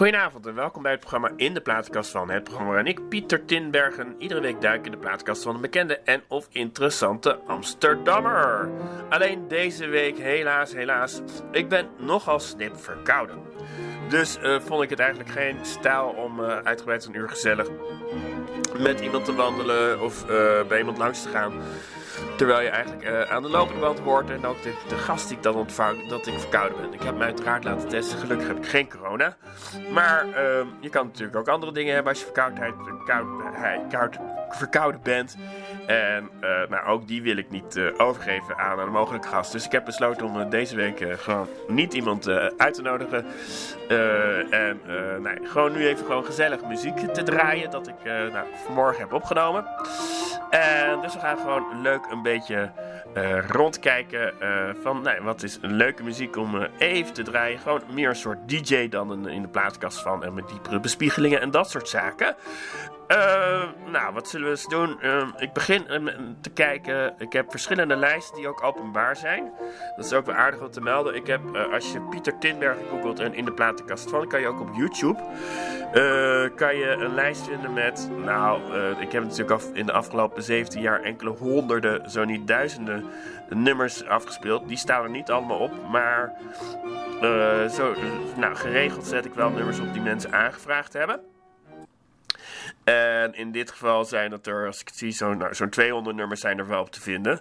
Goedenavond 0.00 0.46
en 0.46 0.54
welkom 0.54 0.82
bij 0.82 0.90
het 0.90 1.00
programma 1.00 1.30
In 1.36 1.54
de 1.54 1.60
Plaatkast 1.60 2.10
van. 2.10 2.30
Het 2.30 2.44
programma 2.44 2.72
waarin 2.72 2.92
ik, 2.92 3.08
Pieter 3.08 3.44
Tinbergen, 3.44 4.14
iedere 4.18 4.40
week 4.40 4.60
duik 4.60 4.84
in 4.84 4.90
de 4.90 4.96
plaatkast 4.96 5.42
van 5.42 5.54
een 5.54 5.60
bekende 5.60 5.98
en 5.98 6.22
of 6.28 6.46
interessante 6.50 7.38
Amsterdammer. 7.46 8.70
Alleen 9.08 9.48
deze 9.48 9.86
week, 9.86 10.18
helaas, 10.18 10.72
helaas, 10.72 11.20
ik 11.52 11.68
ben 11.68 11.88
nogal 11.96 12.40
snip 12.40 12.76
verkouden. 12.76 13.38
Dus 14.08 14.38
uh, 14.42 14.60
vond 14.60 14.82
ik 14.82 14.90
het 14.90 14.98
eigenlijk 14.98 15.30
geen 15.30 15.56
stijl 15.62 16.06
om 16.08 16.40
uh, 16.40 16.58
uitgebreid 16.58 17.04
een 17.04 17.14
uur 17.14 17.28
gezellig 17.28 17.68
met 18.78 19.00
iemand 19.00 19.24
te 19.24 19.34
wandelen 19.34 20.00
of 20.00 20.22
uh, 20.30 20.62
bij 20.68 20.78
iemand 20.78 20.98
langs 20.98 21.22
te 21.22 21.28
gaan. 21.28 21.52
Terwijl 22.36 22.60
je 22.60 22.68
eigenlijk 22.68 23.04
uh, 23.04 23.20
aan 23.20 23.42
de 23.42 23.48
lopende 23.48 23.80
band 23.80 23.98
hoort 23.98 24.30
en 24.30 24.46
ook 24.46 24.62
de, 24.62 24.74
de 24.88 24.96
gast 24.96 25.28
die 25.28 25.36
ik 25.36 25.42
dan 25.42 25.54
ontvang, 25.54 26.08
dat 26.08 26.26
ik 26.26 26.38
verkouden 26.38 26.80
ben. 26.80 26.92
Ik 26.92 27.02
heb 27.02 27.16
mij 27.16 27.26
uiteraard 27.26 27.64
laten 27.64 27.88
testen. 27.88 28.18
Gelukkig 28.18 28.46
heb 28.46 28.56
ik 28.56 28.66
geen 28.66 28.88
corona. 28.88 29.36
Maar 29.92 30.26
uh, 30.26 30.34
je 30.80 30.88
kan 30.88 31.06
natuurlijk 31.06 31.36
ook 31.36 31.48
andere 31.48 31.72
dingen 31.72 31.94
hebben 31.94 32.12
als 32.12 32.20
je 32.20 32.24
verkoudheid, 32.24 32.74
verkoudheid, 32.84 33.80
koud, 33.90 34.18
verkouden 34.54 35.00
bent. 35.02 35.36
En 35.86 36.30
nou, 36.68 36.86
ook 36.86 37.08
die 37.08 37.22
wil 37.22 37.36
ik 37.36 37.50
niet 37.50 37.76
uh, 37.76 37.90
overgeven 37.96 38.56
aan 38.56 38.78
een 38.78 38.90
mogelijke 38.90 39.28
gast. 39.28 39.52
Dus 39.52 39.64
ik 39.64 39.72
heb 39.72 39.84
besloten 39.84 40.26
om 40.26 40.50
deze 40.50 40.76
week 40.76 41.04
gewoon 41.18 41.48
niet 41.68 41.94
iemand 41.94 42.28
uit 42.56 42.74
te 42.74 42.82
nodigen. 42.82 43.26
en 44.50 44.80
nee, 45.22 45.38
gewoon 45.42 45.72
nu 45.72 45.86
even 45.86 46.06
gewoon 46.06 46.24
gezellig 46.24 46.64
muziek 46.64 46.98
te 46.98 47.22
draaien. 47.22 47.70
Dat 47.70 47.88
ik 47.88 48.04
nou, 48.04 48.46
vanmorgen 48.64 49.00
heb 49.00 49.12
opgenomen. 49.12 49.66
En 50.50 51.00
dus 51.00 51.14
we 51.14 51.20
gaan 51.20 51.38
gewoon 51.38 51.82
leuk 51.82 52.00
een 52.10 52.22
beetje 52.22 52.72
rondkijken 53.48 54.32
van 54.82 55.02
nou, 55.02 55.22
wat 55.22 55.42
is 55.42 55.58
een 55.62 55.74
leuke 55.74 56.02
muziek 56.02 56.36
om 56.36 56.66
even 56.78 57.12
te 57.12 57.22
draaien. 57.22 57.58
Gewoon 57.58 57.82
meer 57.90 58.08
een 58.08 58.16
soort 58.16 58.48
DJ 58.48 58.88
dan 58.88 59.10
een, 59.10 59.26
in 59.26 59.42
de 59.42 59.48
plaatkast 59.48 60.02
van 60.02 60.24
en 60.24 60.34
met 60.34 60.48
diepere 60.48 60.80
bespiegelingen 60.80 61.40
en 61.40 61.50
dat 61.50 61.70
soort 61.70 61.88
zaken. 61.88 62.36
Nou, 63.86 64.12
wat 64.14 64.28
zullen 64.28 64.46
we 64.46 64.52
eens 64.52 64.66
doen? 64.66 64.98
ik 65.36 65.52
begin 65.52 65.86
te 66.40 66.50
kijken. 66.50 67.14
Ik 67.18 67.32
heb 67.32 67.50
verschillende 67.50 67.96
lijsten 67.96 68.36
die 68.36 68.48
ook 68.48 68.62
openbaar 68.62 69.16
zijn. 69.16 69.52
Dat 69.96 70.04
is 70.04 70.12
ook 70.12 70.26
wel 70.26 70.34
aardig 70.34 70.60
om 70.60 70.70
te 70.70 70.80
melden. 70.80 71.14
Ik 71.14 71.26
heb, 71.26 71.40
als 71.72 71.92
je 71.92 72.00
Pieter 72.00 72.38
Tinberg 72.38 72.76
googelt 72.90 73.20
en 73.20 73.34
in 73.34 73.44
de 73.44 73.52
platenkast 73.52 74.10
van, 74.10 74.28
kan 74.28 74.40
je 74.40 74.46
ook 74.46 74.60
op 74.60 74.74
YouTube 74.74 75.22
kan 76.54 76.76
je 76.76 76.90
een 76.90 77.14
lijst 77.14 77.46
vinden 77.46 77.72
met. 77.72 78.10
Nou, 78.24 78.60
ik 79.00 79.12
heb 79.12 79.22
natuurlijk 79.22 79.62
in 79.72 79.86
de 79.86 79.92
afgelopen 79.92 80.42
17 80.42 80.80
jaar 80.80 81.02
enkele 81.02 81.30
honderden, 81.30 82.10
zo 82.10 82.24
niet 82.24 82.46
duizenden 82.46 83.04
nummers 83.48 84.06
afgespeeld. 84.06 84.68
Die 84.68 84.76
staan 84.76 85.02
er 85.02 85.10
niet 85.10 85.30
allemaal 85.30 85.58
op, 85.58 85.72
maar 85.90 86.32
zo, 87.70 87.94
nou, 88.36 88.54
geregeld 88.54 89.06
zet 89.06 89.24
ik 89.24 89.34
wel 89.34 89.50
nummers 89.50 89.80
op 89.80 89.92
die 89.92 90.02
mensen 90.02 90.32
aangevraagd 90.32 90.92
hebben. 90.92 91.20
En 92.88 93.34
in 93.34 93.52
dit 93.52 93.70
geval 93.70 94.04
zijn 94.04 94.32
het 94.32 94.46
er, 94.46 94.66
als 94.66 94.80
ik 94.80 94.88
het 94.88 94.96
zie, 94.96 95.10
zo'n 95.10 95.38
nou, 95.38 95.54
zo'n 95.54 95.68
200 95.68 96.16
nummers 96.16 96.40
zijn 96.40 96.58
er 96.58 96.68
wel 96.68 96.80
op 96.80 96.90
te 96.90 97.00
vinden. 97.00 97.40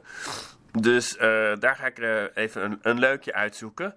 Dus 0.71 1.15
uh, 1.15 1.21
daar 1.59 1.75
ga 1.75 1.85
ik 1.85 1.99
uh, 1.99 2.23
even 2.33 2.63
een, 2.63 2.79
een, 2.81 2.99
leukje 2.99 3.33
uitzoeken. 3.33 3.95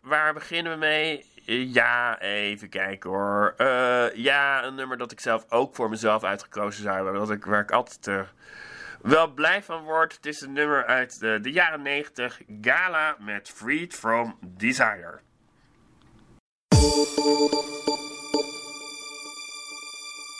waar 0.00 0.34
beginnen 0.34 0.72
we 0.72 0.78
mee? 0.78 1.26
Ja, 1.72 2.20
even 2.20 2.68
kijken 2.68 3.10
hoor. 3.10 3.54
ja, 4.14 4.64
een 4.64 4.74
nummer 4.74 4.96
dat 4.96 5.12
ik 5.12 5.20
zelf 5.20 5.44
ook 5.48 5.74
voor 5.74 5.88
mezelf 5.88 6.24
uitgekozen 6.24 6.82
zou 6.82 6.94
hebben. 6.94 7.14
Dat 7.14 7.30
ik, 7.30 7.44
waar 7.44 7.62
ik 7.62 7.70
altijd 7.70 8.26
wel 9.02 9.32
blij 9.32 9.62
van 9.62 9.82
word. 9.82 10.14
Het 10.14 10.26
is 10.26 10.40
een 10.40 10.52
nummer 10.52 10.86
uit 10.86 11.20
de, 11.20 11.38
de 11.42 11.52
jaren 11.52 11.82
90. 11.82 12.40
Gala 12.60 13.16
met 13.18 13.48
Freed 13.48 13.94
from 13.94 14.38
Desire. 14.40 15.20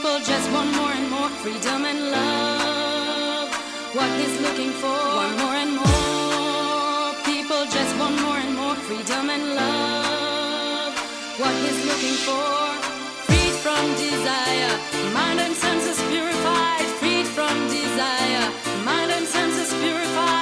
people 0.00 0.18
just 0.20 0.50
want 0.52 0.74
more 0.76 0.92
and 0.92 1.10
more 1.10 1.28
freedom 1.42 1.84
and 1.84 2.10
love. 2.10 3.48
What 3.92 4.10
he's 4.18 4.40
looking 4.40 4.72
for, 4.80 4.96
one 5.24 5.36
more 5.42 5.56
and 5.62 5.72
more, 5.76 7.12
people 7.32 7.62
just 7.76 7.92
want 8.00 8.16
more 8.22 8.38
and 8.44 8.56
more 8.56 8.76
freedom 8.88 9.28
and 9.28 9.44
love. 9.60 10.92
What 11.42 11.54
he's 11.64 11.80
looking 11.84 12.16
for 12.26 12.56
free 13.26 13.50
from 13.64 13.84
desire. 14.06 14.72
Mind 15.12 15.38
and 15.40 15.54
senses 15.54 16.00
purified, 16.08 16.86
freed 17.00 17.26
from 17.36 17.54
desire. 17.68 18.46
Mind 18.86 19.10
and 19.12 19.26
senses 19.26 19.70
purified, 19.82 20.39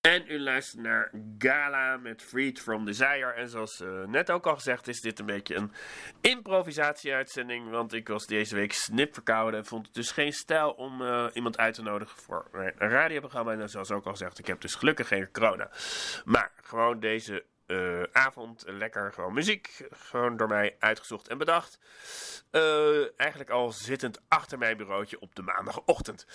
En 0.00 0.24
u 0.28 0.40
luistert 0.40 0.82
naar 0.82 1.10
Gala 1.38 1.96
met 1.96 2.22
Freed 2.22 2.60
from 2.60 2.84
Desire. 2.84 3.32
En 3.32 3.48
zoals 3.48 3.80
uh, 3.80 4.04
net 4.04 4.30
ook 4.30 4.46
al 4.46 4.54
gezegd 4.54 4.88
is 4.88 5.00
dit 5.00 5.18
een 5.18 5.26
beetje 5.26 5.54
een 5.54 5.72
improvisatie-uitzending. 6.20 7.70
Want 7.70 7.92
ik 7.92 8.08
was 8.08 8.26
deze 8.26 8.54
week 8.54 8.72
snip 8.72 9.14
verkouden 9.14 9.60
en 9.60 9.66
vond 9.66 9.86
het 9.86 9.94
dus 9.94 10.10
geen 10.10 10.32
stijl 10.32 10.70
om 10.70 11.02
uh, 11.02 11.26
iemand 11.32 11.58
uit 11.58 11.74
te 11.74 11.82
nodigen 11.82 12.18
voor 12.18 12.48
mijn 12.52 12.72
radioprogramma. 12.76 13.52
En 13.52 13.68
zoals 13.68 13.90
ook 13.90 14.04
al 14.04 14.10
gezegd, 14.10 14.38
ik 14.38 14.46
heb 14.46 14.60
dus 14.60 14.74
gelukkig 14.74 15.08
geen 15.08 15.30
corona. 15.32 15.70
Maar 16.24 16.52
gewoon 16.62 17.00
deze 17.00 17.44
uh, 17.70 18.02
avond 18.12 18.64
lekker 18.66 19.12
gewoon 19.12 19.32
muziek. 19.32 19.88
Gewoon 19.90 20.36
door 20.36 20.48
mij 20.48 20.76
uitgezocht 20.78 21.28
en 21.28 21.38
bedacht. 21.38 21.78
Uh, 22.52 23.20
eigenlijk 23.20 23.50
al 23.50 23.72
zittend 23.72 24.20
achter 24.28 24.58
mijn 24.58 24.76
bureautje 24.76 25.20
op 25.20 25.34
de 25.34 25.42
maandagochtend. 25.42 26.26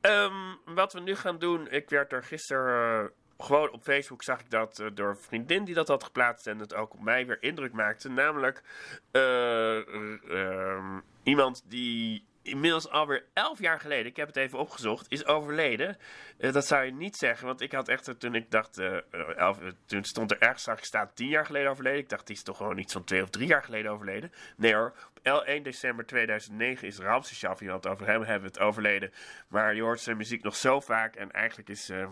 Um, 0.00 0.58
wat 0.64 0.92
we 0.92 1.00
nu 1.00 1.16
gaan 1.16 1.38
doen. 1.38 1.70
Ik 1.70 1.90
werd 1.90 2.12
er 2.12 2.24
gisteren. 2.24 3.02
Uh, 3.02 3.08
gewoon 3.46 3.70
op 3.70 3.82
Facebook 3.82 4.22
zag 4.22 4.40
ik 4.40 4.50
dat 4.50 4.82
door 4.94 5.08
een 5.08 5.16
vriendin 5.16 5.64
die 5.64 5.74
dat 5.74 5.88
had 5.88 6.04
geplaatst 6.04 6.46
en 6.46 6.58
het 6.58 6.74
ook 6.74 6.94
op 6.94 7.00
mij 7.00 7.26
weer 7.26 7.42
indruk 7.42 7.72
maakte. 7.72 8.08
Namelijk 8.08 8.62
ehm, 9.10 11.00
iemand 11.22 11.62
die 11.64 12.26
inmiddels 12.48 12.88
alweer 12.88 13.24
elf 13.32 13.58
jaar 13.58 13.80
geleden, 13.80 14.06
ik 14.06 14.16
heb 14.16 14.26
het 14.26 14.36
even 14.36 14.58
opgezocht, 14.58 15.06
is 15.08 15.26
overleden. 15.26 15.96
Uh, 16.38 16.52
dat 16.52 16.66
zou 16.66 16.84
je 16.84 16.92
niet 16.92 17.16
zeggen, 17.16 17.46
want 17.46 17.60
ik 17.60 17.72
had 17.72 17.88
echt, 17.88 18.20
toen 18.20 18.34
ik 18.34 18.50
dacht, 18.50 18.78
uh, 18.78 18.96
elf, 19.36 19.58
toen 19.86 20.04
stond 20.04 20.30
er 20.30 20.40
ergens, 20.40 20.62
zag 20.62 20.78
ik 20.78 20.84
staan 20.84 21.10
tien 21.14 21.28
jaar 21.28 21.46
geleden 21.46 21.70
overleden. 21.70 22.00
Ik 22.00 22.08
dacht, 22.08 22.26
die 22.26 22.36
is 22.36 22.42
toch 22.42 22.56
gewoon 22.56 22.78
iets 22.78 22.92
van 22.92 23.04
twee 23.04 23.22
of 23.22 23.30
drie 23.30 23.46
jaar 23.46 23.62
geleden 23.62 23.90
overleden. 23.90 24.32
Nee 24.56 24.74
hoor, 24.74 24.94
1 25.36 25.62
december 25.62 26.06
2009 26.06 26.86
is 26.86 26.98
Ramses 26.98 27.38
Shaffi, 27.38 27.68
want 27.68 27.86
over 27.86 28.06
hem 28.06 28.22
hebben 28.22 28.40
we 28.40 28.58
het 28.58 28.58
overleden. 28.58 29.12
Maar 29.48 29.74
je 29.74 29.82
hoort 29.82 30.00
zijn 30.00 30.16
muziek 30.16 30.42
nog 30.42 30.56
zo 30.56 30.80
vaak 30.80 31.14
en 31.16 31.32
eigenlijk 31.32 31.68
is, 31.68 31.90
uh, 31.90 32.06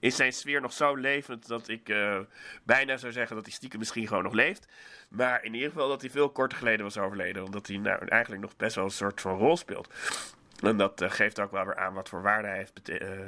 is 0.00 0.16
zijn 0.16 0.32
sfeer 0.32 0.60
nog 0.60 0.72
zo 0.72 0.94
levend 0.94 1.46
dat 1.46 1.68
ik 1.68 1.94
bijna 2.62 2.96
zou 2.96 3.12
zeggen 3.12 3.36
dat 3.36 3.44
hij 3.44 3.54
stiekem 3.54 3.78
misschien 3.78 4.06
gewoon 4.06 4.22
nog 4.22 4.32
leeft. 4.32 4.68
Maar 5.08 5.44
in 5.44 5.54
ieder 5.54 5.70
geval 5.70 5.88
dat 5.88 6.00
hij 6.00 6.10
veel 6.10 6.30
korter 6.30 6.58
geleden 6.58 6.84
was 6.84 6.98
overleden, 6.98 7.44
omdat 7.44 7.66
hij 7.66 7.76
nou 7.76 8.06
eigenlijk 8.06 8.42
nog 8.42 8.56
best 8.56 8.74
wel 8.74 8.84
een 8.84 8.90
soort 8.90 9.20
van 9.20 9.38
rol 9.38 9.56
speelt. 9.56 9.94
En 10.62 10.76
dat 10.76 11.02
uh, 11.02 11.10
geeft 11.10 11.40
ook 11.40 11.50
wel 11.50 11.64
weer 11.64 11.76
aan 11.76 11.94
wat 11.94 12.08
voor 12.08 12.22
waarde 12.22 12.48
hij 12.48 12.56
heeft 12.56 12.80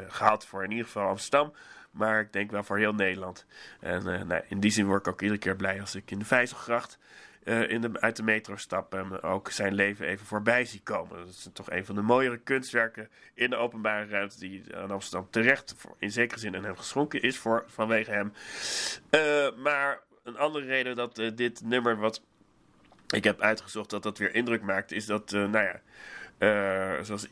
gehad 0.09 0.47
voor 0.47 0.65
in 0.65 0.71
ieder 0.71 0.87
geval 0.87 1.09
Amsterdam. 1.09 1.53
Maar 1.91 2.21
ik 2.21 2.33
denk 2.33 2.51
wel 2.51 2.63
voor 2.63 2.79
heel 2.79 2.95
Nederland. 2.95 3.47
En 3.81 4.27
nou, 4.27 4.43
in 4.49 4.61
die 4.61 4.71
zin 4.71 4.87
word 4.87 5.07
ik 5.07 5.13
ook 5.13 5.21
iedere 5.21 5.41
keer 5.41 5.57
blij 5.57 5.81
als 5.81 5.95
ik 5.95 6.11
in 6.11 6.19
de 6.19 6.25
Vijzelgracht 6.25 6.99
in 7.50 7.81
de, 7.81 7.91
uit 8.00 8.17
de 8.17 8.23
metro 8.23 8.56
stap 8.56 8.94
en 8.94 9.23
ook 9.23 9.50
zijn 9.50 9.75
leven 9.75 10.06
even 10.06 10.26
voorbij 10.26 10.64
zie 10.64 10.81
komen. 10.82 11.19
Dat 11.19 11.29
is 11.29 11.49
toch 11.52 11.70
een 11.70 11.87
van 11.87 11.94
de 11.94 12.02
mooiere 12.02 12.38
kunstwerken 12.38 13.08
in 13.35 13.50
de 13.50 13.56
openbare 13.56 14.06
ruimte 14.06 14.38
die 14.38 14.76
aan 14.76 14.91
Amsterdam 14.91 15.31
terecht 15.31 15.75
voor, 15.76 15.94
in 15.99 16.11
zekere 16.11 16.41
zin 16.41 16.56
aan 16.56 16.64
hem 16.64 16.76
geschonken 16.76 17.23
is 17.23 17.38
voor, 17.38 17.64
vanwege 17.67 18.11
hem. 18.11 18.32
maar 19.62 20.00
een 20.25 20.37
andere 20.37 20.67
reden 20.67 20.97
dat 20.97 21.14
dit 21.35 21.62
nummer 21.64 21.97
wat 21.97 22.23
ik 23.08 23.25
heb 23.25 23.41
uitgezocht 23.41 23.91
dat 23.91 24.03
dat 24.03 24.19
weer 24.19 24.35
indruk 24.35 24.62
maakt, 24.62 24.93
is 24.93 25.06
dat, 25.06 25.31
nou 25.31 25.58
ja... 25.58 25.81
Zoals 27.03 27.26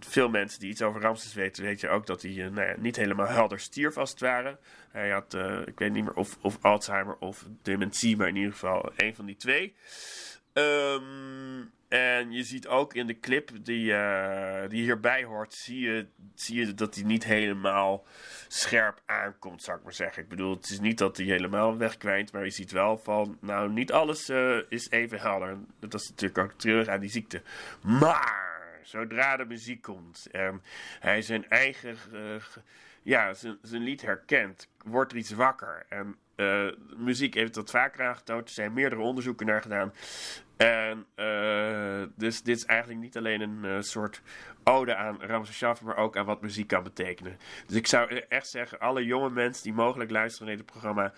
veel 0.00 0.28
mensen 0.28 0.60
die 0.60 0.70
iets 0.70 0.82
over 0.82 1.00
Ramses 1.00 1.34
weten, 1.34 1.64
weet 1.64 1.80
je 1.80 1.88
ook 1.88 2.06
dat 2.06 2.22
hij 2.22 2.30
uh, 2.30 2.50
nou 2.50 2.80
niet 2.80 2.96
helemaal 2.96 3.26
helder 3.26 3.60
stierf 3.60 3.96
als 3.96 4.14
het. 4.18 4.58
Hij 4.90 5.10
had, 5.10 5.34
uh, 5.34 5.60
ik 5.64 5.78
weet 5.78 5.92
niet 5.92 6.04
meer 6.04 6.14
of, 6.14 6.38
of 6.40 6.58
Alzheimer 6.60 7.16
of 7.18 7.44
dementie, 7.62 8.16
maar 8.16 8.28
in 8.28 8.36
ieder 8.36 8.52
geval 8.52 8.92
een 8.96 9.14
van 9.14 9.26
die 9.26 9.36
twee. 9.36 9.74
Um, 10.52 11.72
en 11.88 12.32
je 12.32 12.42
ziet 12.42 12.66
ook 12.66 12.94
in 12.94 13.06
de 13.06 13.20
clip 13.20 13.50
die, 13.62 13.94
die 14.68 14.82
hierbij 14.82 15.24
hoort, 15.24 15.54
zie 15.54 15.80
je, 15.80 16.06
zie 16.34 16.58
je 16.58 16.74
dat 16.74 16.94
hij 16.94 17.04
niet 17.04 17.24
helemaal 17.24 18.06
scherp 18.48 19.02
aankomt, 19.06 19.62
zou 19.62 19.78
ik 19.78 19.84
maar 19.84 19.92
zeggen. 19.92 20.22
Ik 20.22 20.28
bedoel, 20.28 20.54
het 20.54 20.70
is 20.70 20.80
niet 20.80 20.98
dat 20.98 21.16
hij 21.16 21.26
helemaal 21.26 21.76
wegkwijnt, 21.76 22.32
maar 22.32 22.44
je 22.44 22.50
ziet 22.50 22.70
wel 22.70 22.98
van, 22.98 23.38
nou, 23.40 23.72
niet 23.72 23.92
alles 23.92 24.30
is 24.68 24.90
even 24.90 25.20
helder. 25.20 25.56
Dat 25.80 25.94
is 25.94 26.08
natuurlijk 26.08 26.38
ook 26.38 26.58
terug 26.58 26.88
aan 26.88 27.00
die 27.00 27.10
ziekte. 27.10 27.42
Maar 27.80 28.47
zodra 28.88 29.36
de 29.36 29.44
muziek 29.44 29.82
komt 29.82 30.28
en 30.30 30.62
hij 31.00 31.22
zijn 31.22 31.48
eigen, 31.48 31.96
uh, 32.12 32.42
ja, 33.02 33.34
zijn, 33.34 33.58
zijn 33.62 33.82
lied 33.82 34.02
herkent, 34.02 34.68
wordt 34.84 35.12
er 35.12 35.18
iets 35.18 35.30
wakker. 35.30 35.86
En 35.88 36.16
uh, 36.36 36.72
muziek 36.96 37.34
heeft 37.34 37.54
dat 37.54 37.70
vaker 37.70 38.06
aangetoond. 38.06 38.48
Er 38.48 38.54
zijn 38.54 38.72
meerdere 38.72 39.02
onderzoeken 39.02 39.46
naar 39.46 39.62
gedaan. 39.62 39.92
En 40.56 41.06
uh, 41.16 42.02
dus 42.16 42.42
dit 42.42 42.56
is 42.56 42.64
eigenlijk 42.64 43.00
niet 43.00 43.16
alleen 43.16 43.40
een 43.64 43.82
soort 43.84 44.22
ode 44.64 44.94
aan 44.94 45.22
Ramses 45.22 45.80
maar 45.80 45.96
ook 45.96 46.16
aan 46.16 46.26
wat 46.26 46.42
muziek 46.42 46.66
kan 46.66 46.82
betekenen. 46.82 47.38
Dus 47.66 47.76
ik 47.76 47.86
zou 47.86 48.14
echt 48.28 48.48
zeggen, 48.48 48.78
alle 48.78 49.04
jonge 49.04 49.30
mensen 49.30 49.62
die 49.62 49.72
mogelijk 49.72 50.10
luisteren 50.10 50.46
naar 50.46 50.56
dit 50.56 50.66
programma, 50.66 51.12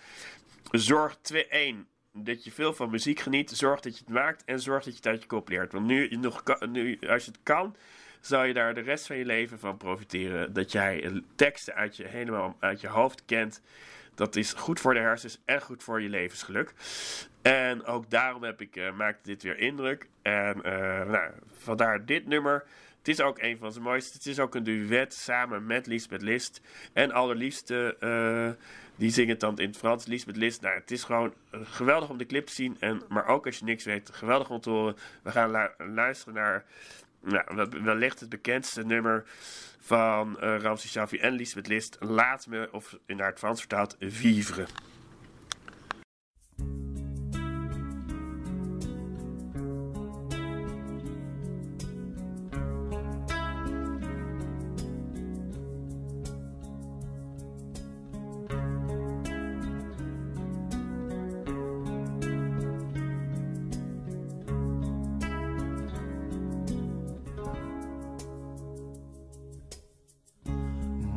zorg 0.71 1.17
2-1 1.33 1.37
dat 2.13 2.43
je 2.43 2.51
veel 2.51 2.73
van 2.73 2.89
muziek 2.89 3.19
geniet. 3.19 3.51
Zorg 3.51 3.79
dat 3.79 3.97
je 3.97 4.03
het 4.05 4.13
maakt 4.13 4.43
en 4.45 4.59
zorg 4.59 4.83
dat 4.83 4.93
je 4.93 4.99
het 4.99 5.07
uit 5.07 5.21
je 5.21 5.27
kop 5.27 5.49
leert. 5.49 5.71
Want 5.71 5.85
nu, 5.85 6.07
nog, 6.07 6.43
nu 6.69 6.99
als 7.07 7.25
je 7.25 7.31
het 7.31 7.39
kan, 7.43 7.75
zal 8.19 8.43
je 8.43 8.53
daar 8.53 8.73
de 8.73 8.81
rest 8.81 9.07
van 9.07 9.17
je 9.17 9.25
leven 9.25 9.59
van 9.59 9.77
profiteren. 9.77 10.53
Dat 10.53 10.71
jij 10.71 11.21
teksten 11.35 11.75
uit 11.75 11.97
je, 11.97 12.07
helemaal 12.07 12.55
uit 12.59 12.81
je 12.81 12.87
hoofd 12.87 13.25
kent. 13.25 13.61
Dat 14.15 14.35
is 14.35 14.53
goed 14.53 14.79
voor 14.79 14.93
de 14.93 14.99
hersens 14.99 15.41
en 15.45 15.61
goed 15.61 15.83
voor 15.83 16.01
je 16.01 16.09
levensgeluk. 16.09 16.73
En 17.41 17.85
ook 17.85 18.09
daarom 18.09 18.43
heb 18.43 18.61
ik, 18.61 18.75
uh, 18.75 18.93
maakte 18.93 19.29
dit 19.29 19.43
weer 19.43 19.57
indruk. 19.57 20.07
En 20.21 20.57
uh, 20.57 20.63
nou, 21.05 21.31
vandaar 21.53 22.05
dit 22.05 22.27
nummer. 22.27 22.63
Het 22.97 23.07
is 23.07 23.21
ook 23.21 23.39
een 23.41 23.57
van 23.57 23.71
zijn 23.71 23.83
mooiste. 23.83 24.17
Het 24.17 24.25
is 24.25 24.39
ook 24.39 24.55
een 24.55 24.63
duet 24.63 25.13
samen 25.13 25.65
met 25.65 25.87
Lisbeth 25.87 26.21
List. 26.21 26.61
En 26.93 27.11
allerliefste, 27.11 27.95
uh, 27.99 28.65
die 29.01 29.11
zingen 29.11 29.39
dan 29.39 29.59
in 29.59 29.67
het 29.67 29.77
Frans. 29.77 30.05
Lisbeth 30.05 30.35
List. 30.35 30.61
Nou, 30.61 30.75
het 30.75 30.91
is 30.91 31.03
gewoon 31.03 31.33
geweldig 31.51 32.09
om 32.09 32.17
de 32.17 32.25
clip 32.25 32.45
te 32.45 32.53
zien. 32.53 32.77
En, 32.79 33.01
maar 33.09 33.27
ook 33.27 33.45
als 33.45 33.57
je 33.57 33.65
niks 33.65 33.83
weet, 33.83 34.09
geweldig 34.13 34.49
om 34.49 34.61
te 34.61 34.69
horen. 34.69 34.95
We 35.23 35.31
gaan 35.31 35.69
luisteren 35.93 36.33
naar 36.33 36.65
nou, 37.19 37.69
wellicht 37.83 38.19
het 38.19 38.29
bekendste 38.29 38.85
nummer 38.85 39.23
van 39.79 40.37
uh, 40.41 40.57
Ramses 40.59 40.91
Shaffi 40.91 41.17
en 41.17 41.33
Lisbeth 41.33 41.67
List. 41.67 41.97
Laat 41.99 42.47
me, 42.47 42.69
of 42.71 42.97
in 43.05 43.19
het 43.19 43.39
Frans 43.39 43.59
vertaald, 43.59 43.95
vivre. 43.99 44.65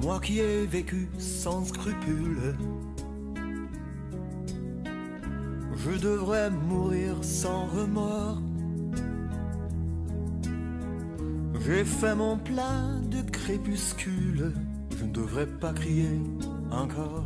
Moi 0.04 0.20
qui 0.20 0.38
ai 0.38 0.66
vécu 0.66 1.08
sans 1.16 1.64
scrupules, 1.64 2.54
je 5.76 5.98
devrais 5.98 6.50
mourir 6.50 7.16
sans 7.22 7.64
remords. 7.64 8.42
J'ai 11.64 11.86
fait 11.86 12.14
mon 12.14 12.36
plein 12.36 13.00
de 13.10 13.22
crépuscule, 13.30 14.52
je 14.98 15.04
ne 15.04 15.10
devrais 15.10 15.46
pas 15.46 15.72
crier 15.72 16.20
encore. 16.70 17.24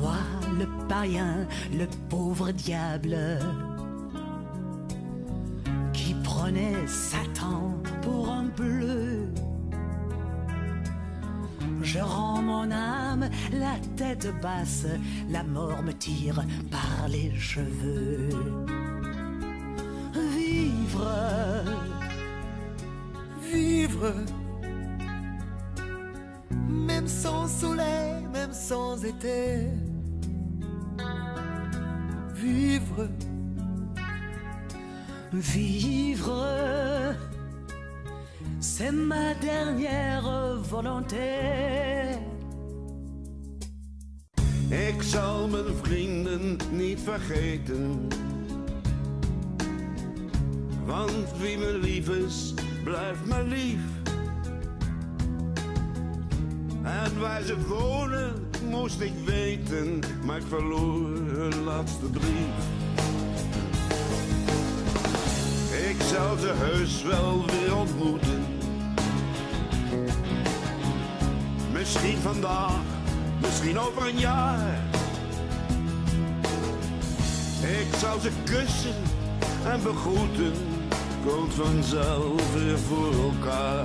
Moi, 0.00 0.18
le 0.56 0.66
païen, 0.86 1.48
le 1.72 1.86
pauvre 2.08 2.52
diable, 2.52 3.40
qui 5.92 6.14
prenait 6.22 6.86
Satan 6.86 7.74
pour 8.02 8.28
un 8.28 8.44
bleu. 8.44 8.87
Je 11.92 12.00
rends 12.00 12.42
mon 12.42 12.70
âme 12.70 13.30
la 13.50 13.76
tête 13.96 14.28
basse, 14.42 14.84
la 15.30 15.42
mort 15.42 15.82
me 15.82 15.92
tire 15.92 16.44
par 16.70 17.08
les 17.08 17.34
cheveux. 17.34 18.28
Vivre, 20.36 21.10
vivre, 23.50 24.12
même 26.68 27.08
sans 27.08 27.48
soleil, 27.48 28.22
même 28.34 28.52
sans 28.52 29.02
été. 29.02 29.68
Vivre, 32.34 33.08
vivre 35.32 36.77
c'est 38.60 38.90
ma 38.90 39.34
dernière 39.34 40.58
volonté. 40.62 42.18
Ik 44.68 45.02
zal 45.02 45.48
mijn 45.48 45.74
vrienden 45.82 46.56
niet 46.70 47.00
vergeten. 47.00 48.08
Want 50.84 51.38
wie 51.40 51.58
me 51.58 51.78
lief 51.82 52.08
is, 52.08 52.54
blijft 52.84 53.24
me 53.24 53.42
lief. 53.42 53.80
En 56.82 57.20
waar 57.20 57.42
ze 57.42 57.66
wonen 57.66 58.48
moest 58.70 59.00
ik 59.00 59.12
weten, 59.24 59.98
maar 60.24 60.36
ik 60.36 60.46
verloor 60.48 61.16
hun 61.16 61.64
laatste 61.64 62.06
brief. 62.06 62.77
Ik 65.98 66.04
zou 66.04 66.38
ze 66.38 66.52
heus 66.54 67.02
wel 67.02 67.44
weer 67.46 67.76
ontmoeten. 67.76 68.44
Misschien 71.72 72.18
vandaag, 72.18 72.80
misschien 73.40 73.78
over 73.78 74.08
een 74.08 74.18
jaar. 74.18 74.78
Ik 77.62 77.94
zou 77.98 78.20
ze 78.20 78.30
kussen 78.44 78.94
en 79.64 79.82
begroeten, 79.82 80.52
komt 81.26 81.54
vanzelf 81.54 82.54
weer 82.54 82.78
voor 82.78 83.12
elkaar. 83.12 83.84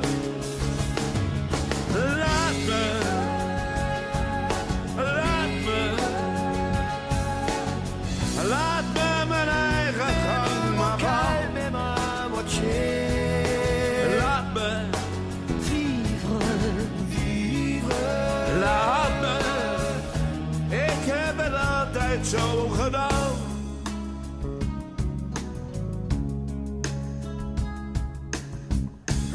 Zo 22.33 22.69
gedaan. 22.69 23.33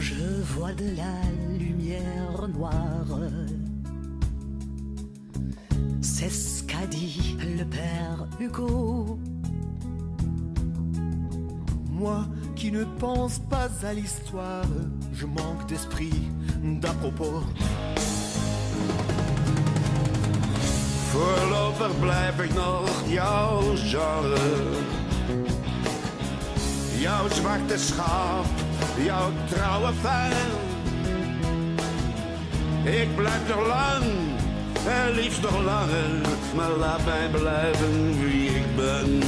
Je 0.00 0.42
vois 0.52 0.72
de 0.72 0.88
la 0.96 1.14
lumière 1.58 2.48
noire. 2.48 3.20
C'est 6.00 6.30
ce 6.30 6.64
qu'a 6.64 6.86
dit 6.86 7.36
le 7.58 7.64
père 7.64 8.26
Hugo. 8.40 9.18
Moi 11.90 12.26
qui 12.56 12.72
ne 12.72 12.84
pense 12.98 13.38
pas 13.38 13.70
à 13.84 13.92
l'histoire, 13.92 14.66
je 15.12 15.26
manque 15.26 15.68
d'esprit 15.68 16.28
d'à 16.80 16.92
propos. 16.94 17.42
Voorlopig 21.10 21.98
blijf 22.00 22.40
ik 22.40 22.54
nog 22.54 22.90
jouw 23.06 23.60
genre. 23.76 24.36
Jouw 26.98 27.28
zwarte 27.28 27.78
schaap, 27.78 28.46
jouw 29.04 29.30
trouwe 29.50 29.92
fan. 30.00 30.32
Ik 32.84 33.16
blijf 33.16 33.48
nog 33.48 33.66
lang, 33.66 34.04
en 34.86 35.10
liefst 35.10 35.42
nog 35.42 35.64
langer. 35.64 36.10
Maar 36.54 36.70
laat 36.70 37.04
mij 37.04 37.28
blijven 37.28 38.24
wie 38.24 38.48
ik 38.48 38.76
ben. 38.76 39.22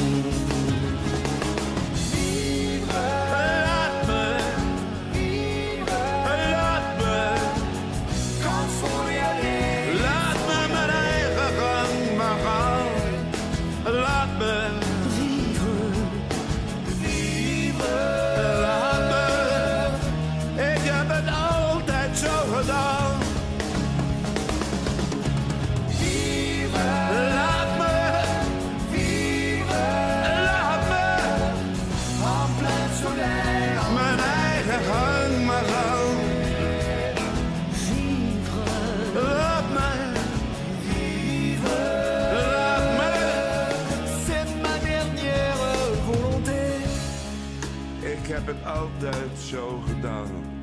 Altijd 49.05 49.39
zo 49.39 49.79
gedaan. 49.87 50.59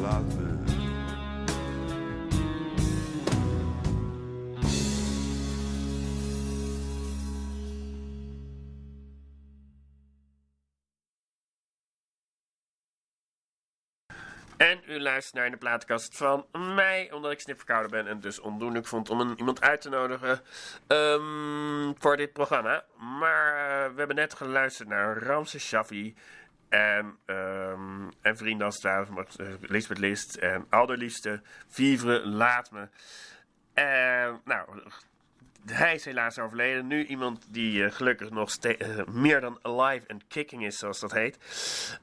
Laat. 0.00 0.34
En 14.56 14.80
u 14.86 15.00
luistert 15.00 15.34
naar 15.34 15.50
de 15.50 15.56
plaatkast 15.56 16.16
van 16.16 16.46
mij, 16.74 17.12
omdat 17.12 17.32
ik 17.32 17.40
snipverkouden 17.40 17.90
ben 17.90 18.06
en 18.06 18.20
dus 18.20 18.40
ondoenlijk 18.40 18.86
vond 18.86 19.10
om 19.10 19.20
een, 19.20 19.38
iemand 19.38 19.60
uit 19.60 19.80
te 19.80 19.88
nodigen 19.88 20.40
ehm, 20.86 21.92
voor 21.98 22.16
dit 22.16 22.32
programma. 22.32 22.84
Maar 22.96 23.56
eh, 23.56 23.92
we 23.92 23.98
hebben 23.98 24.16
net 24.16 24.34
geluisterd 24.34 24.88
naar 24.88 25.18
Ramse 25.18 25.58
Shaffi 25.58 26.16
en, 26.68 27.16
ehm, 27.24 28.08
en 28.20 28.36
vrienden 28.36 28.66
als 28.66 28.82
ware, 28.82 29.26
uh, 29.40 29.48
Lisbeth 29.60 29.98
List 29.98 30.34
en 30.36 30.66
allerliefste 30.68 31.42
Vivre 31.68 32.26
Laat 32.26 32.70
Me. 32.70 32.88
En 33.74 34.40
nou, 34.44 34.68
hij 35.72 35.94
is 35.94 36.04
helaas 36.04 36.38
overleden. 36.38 36.86
Nu 36.86 37.04
iemand 37.04 37.46
die 37.48 37.84
eh, 37.84 37.92
gelukkig 37.92 38.30
nog 38.30 38.56
eh, 38.56 39.04
meer 39.06 39.40
dan 39.40 39.58
alive 39.62 40.08
and 40.08 40.26
kicking 40.28 40.64
is, 40.64 40.78
zoals 40.78 41.00
dat 41.00 41.12
heet. 41.12 41.38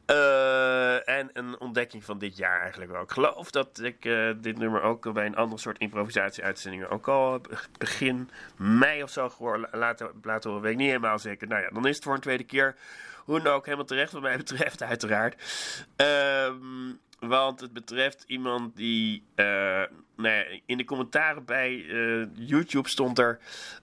Eh, 0.05 1.09
en 1.09 1.29
een 1.33 1.59
ontdekking 1.59 2.03
van 2.03 2.17
dit 2.17 2.37
jaar 2.37 2.61
eigenlijk 2.61 2.91
wel. 2.91 3.01
Ik 3.01 3.11
geloof 3.11 3.51
dat 3.51 3.79
ik 3.79 4.05
eh, 4.05 4.29
dit 4.37 4.57
nummer 4.57 4.81
ook 4.81 5.13
bij 5.13 5.25
een 5.25 5.35
ander 5.35 5.59
soort 5.59 5.77
improvisatie-uitzendingen 5.77 6.89
ook 6.89 7.07
al 7.07 7.41
begin 7.77 8.29
mei 8.57 9.03
of 9.03 9.09
zo 9.09 9.31
laten, 9.71 10.11
laten 10.21 10.49
horen. 10.49 10.63
Weet 10.63 10.73
ik 10.73 10.79
niet 10.79 10.87
helemaal 10.87 11.19
zeker. 11.19 11.47
Nou 11.47 11.61
ja, 11.61 11.69
dan 11.69 11.87
is 11.87 11.95
het 11.95 12.03
voor 12.03 12.13
een 12.13 12.19
tweede 12.19 12.43
keer. 12.43 12.75
Hoe 13.25 13.41
dan 13.41 13.53
ook, 13.53 13.65
helemaal 13.65 13.85
terecht 13.85 14.11
wat 14.11 14.21
mij 14.21 14.37
betreft, 14.37 14.83
uiteraard. 14.93 15.41
Ehm, 15.95 16.91
want 17.19 17.59
het 17.59 17.73
betreft 17.73 18.23
iemand 18.27 18.75
die. 18.75 19.23
eh, 19.35 19.45
nou 20.15 20.35
ja, 20.35 20.43
in 20.65 20.77
de 20.77 20.83
commentaren 20.85 21.45
bij 21.45 21.85
eh, 21.89 22.27
YouTube 22.33 22.89
stond 22.89 23.19
er. 23.19 23.39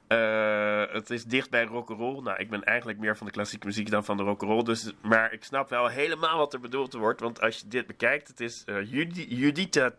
eh, 0.06 0.84
het 0.92 1.10
is 1.10 1.24
dicht 1.24 1.50
bij 1.50 1.64
rock'n'roll. 1.64 2.22
Nou, 2.22 2.38
ik 2.38 2.50
ben 2.50 2.64
eigenlijk 2.64 2.98
meer 2.98 3.16
van 3.16 3.26
de 3.26 3.32
klassieke 3.32 3.66
muziek 3.66 3.90
dan 3.90 4.04
van 4.04 4.16
de 4.16 4.22
rock'n'roll. 4.22 4.62
Dus, 4.62 4.92
maar 5.02 5.32
ik 5.32 5.44
snap 5.44 5.68
wel 5.70 5.86
helemaal 5.88 6.36
wat 6.38 6.52
er 6.52 6.60
bedoeld 6.60 6.92
wordt. 6.92 7.20
Want 7.20 7.40
als 7.40 7.58
je 7.58 7.68
dit 7.68 7.86
bekijkt, 7.86 8.28
het 8.28 8.40
is 8.40 8.64
Judi- 8.84 9.34
Judita 9.34 9.90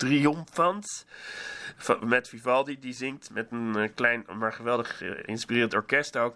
Triomphant. 0.00 1.06
van- 1.76 2.08
Met 2.08 2.28
Vivaldi, 2.28 2.78
die 2.78 2.92
zingt 2.92 3.30
met 3.32 3.50
een 3.50 3.76
eh, 3.76 3.88
klein, 3.94 4.24
maar 4.38 4.52
geweldig 4.52 4.96
geïnspireerd 4.98 5.74
orkest 5.74 6.16
ook. 6.16 6.34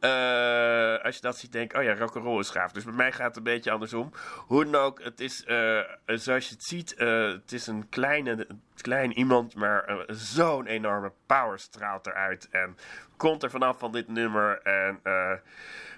Eh, 0.00 0.96
als 1.04 1.14
je 1.14 1.20
dat 1.20 1.36
ziet, 1.38 1.52
denk 1.52 1.76
oh 1.76 1.82
ja, 1.82 1.94
rock'n'roll 1.94 2.38
is 2.38 2.50
gaaf. 2.50 2.72
Dus 2.72 2.84
bij 2.84 2.92
mij 2.92 3.12
gaat 3.12 3.26
het 3.26 3.36
een 3.36 3.42
beetje 3.42 3.70
andersom. 3.70 4.12
Hoe 4.46 4.64
dan 4.64 4.74
ook, 4.82 5.02
het 5.02 5.20
is, 5.20 5.44
eh, 5.44 5.80
zoals 6.06 6.48
je 6.48 6.54
het 6.54 6.64
ziet, 6.64 6.94
eh, 6.94 7.28
het 7.30 7.52
is 7.52 7.66
een 7.66 7.88
kleine, 7.88 8.46
klein 8.74 9.12
iemand, 9.18 9.54
maar 9.54 9.84
eh, 9.84 9.96
zo'n 10.08 10.66
enorme 10.66 11.12
power 11.26 11.58
straalt 11.58 12.06
eruit. 12.06 12.48
En 12.50 12.76
komt 13.16 13.42
er 13.42 13.50
vanaf 13.50 13.78
van 13.78 13.92
dit 13.92 14.08
nummer. 14.08 14.60
En 14.62 15.00
eh, 15.02 15.32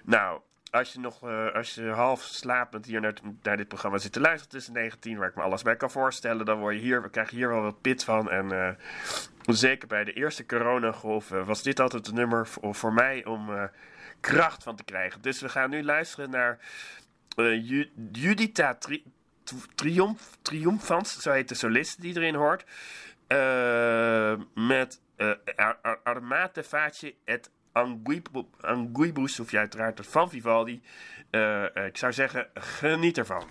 nou, 0.03 0.41
als 0.71 0.93
je 0.93 0.99
nog, 0.99 1.23
eh, 1.23 1.53
als 1.53 1.75
je 1.75 1.87
half 1.89 2.21
slapend 2.21 2.85
hier 2.85 3.01
naar, 3.01 3.13
naar 3.41 3.57
dit 3.57 3.67
programma 3.67 3.97
zit 3.97 4.11
te 4.11 4.19
luisteren 4.19 4.49
tussen 4.49 4.73
19, 4.73 5.17
waar 5.17 5.29
ik 5.29 5.35
me 5.35 5.41
alles 5.41 5.61
bij 5.61 5.75
kan 5.75 5.91
voorstellen, 5.91 6.45
dan 6.45 6.59
word 6.59 6.75
je 6.75 6.81
hier, 6.81 7.09
krijg 7.09 7.29
je 7.29 7.35
hier 7.35 7.49
wel 7.49 7.61
wat 7.61 7.81
pit 7.81 8.03
van. 8.03 8.29
En 8.29 8.51
eh, 8.51 8.69
zeker 9.45 9.87
bij 9.87 10.03
de 10.03 10.13
eerste 10.13 10.45
coronagolf 10.45 11.31
eh, 11.31 11.45
was 11.45 11.63
dit 11.63 11.79
altijd 11.79 12.07
een 12.07 12.13
nummer 12.15 12.47
voor, 12.47 12.75
voor 12.75 12.93
mij 12.93 13.25
om 13.25 13.69
kracht 14.19 14.63
van 14.63 14.75
te 14.75 14.83
krijgen. 14.83 15.21
Dus 15.21 15.41
we 15.41 15.49
gaan 15.49 15.69
nu 15.69 15.83
luisteren 15.83 16.29
naar 16.29 16.59
Ju- 17.35 17.91
Judita 18.11 18.75
Tri 18.75 19.03
zo 21.05 21.31
heet 21.31 21.49
de 21.49 21.55
solist 21.55 22.01
die 22.01 22.15
erin 22.15 22.35
hoort. 22.35 22.65
Met 24.55 25.01
Ar- 25.55 25.77
Ar- 25.81 25.99
Armate 26.03 26.63
Face 26.63 27.15
et 27.25 27.49
Anguibus, 28.61 29.39
of 29.39 29.51
je 29.51 29.57
uiteraard 29.57 30.07
van 30.07 30.29
Vivaldi. 30.29 30.81
Eh, 31.29 31.75
eh, 31.75 31.85
ik 31.85 31.97
zou 31.97 32.13
zeggen, 32.13 32.47
geniet 32.53 33.17
ervan. 33.17 33.43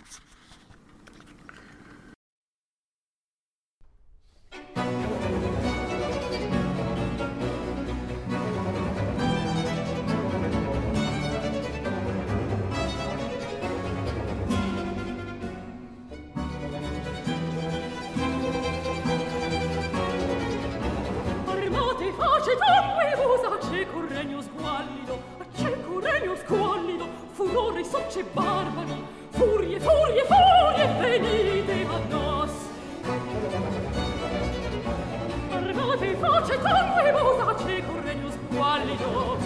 dolce 28.10 28.24
barbari, 28.34 29.04
furie, 29.30 29.78
furie, 29.78 30.24
furie, 30.26 30.86
venite 30.98 31.86
a 31.86 31.98
nos. 32.08 32.50
Armate, 35.52 36.16
face, 36.16 36.58
tanto 36.58 36.98
e 36.98 37.12
mosace, 37.12 37.84
regno 38.04 38.30
squallido, 38.32 39.38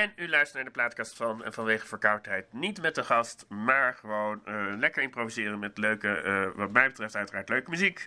En 0.00 0.12
u 0.16 0.28
luistert 0.28 0.54
naar 0.54 0.64
de 0.64 0.70
plaatkast 0.70 1.16
van 1.16 1.44
en 1.44 1.52
vanwege 1.52 1.86
verkoudheid 1.86 2.52
niet 2.52 2.82
met 2.82 2.94
de 2.94 3.04
gast, 3.04 3.46
maar 3.48 3.94
gewoon 3.94 4.40
eh, 4.44 4.66
lekker 4.78 5.02
improviseren 5.02 5.58
met 5.58 5.78
leuke, 5.78 6.14
eh, 6.14 6.46
wat 6.54 6.70
mij 6.70 6.88
betreft 6.88 7.16
uiteraard 7.16 7.48
leuke 7.48 7.70
muziek. 7.70 8.06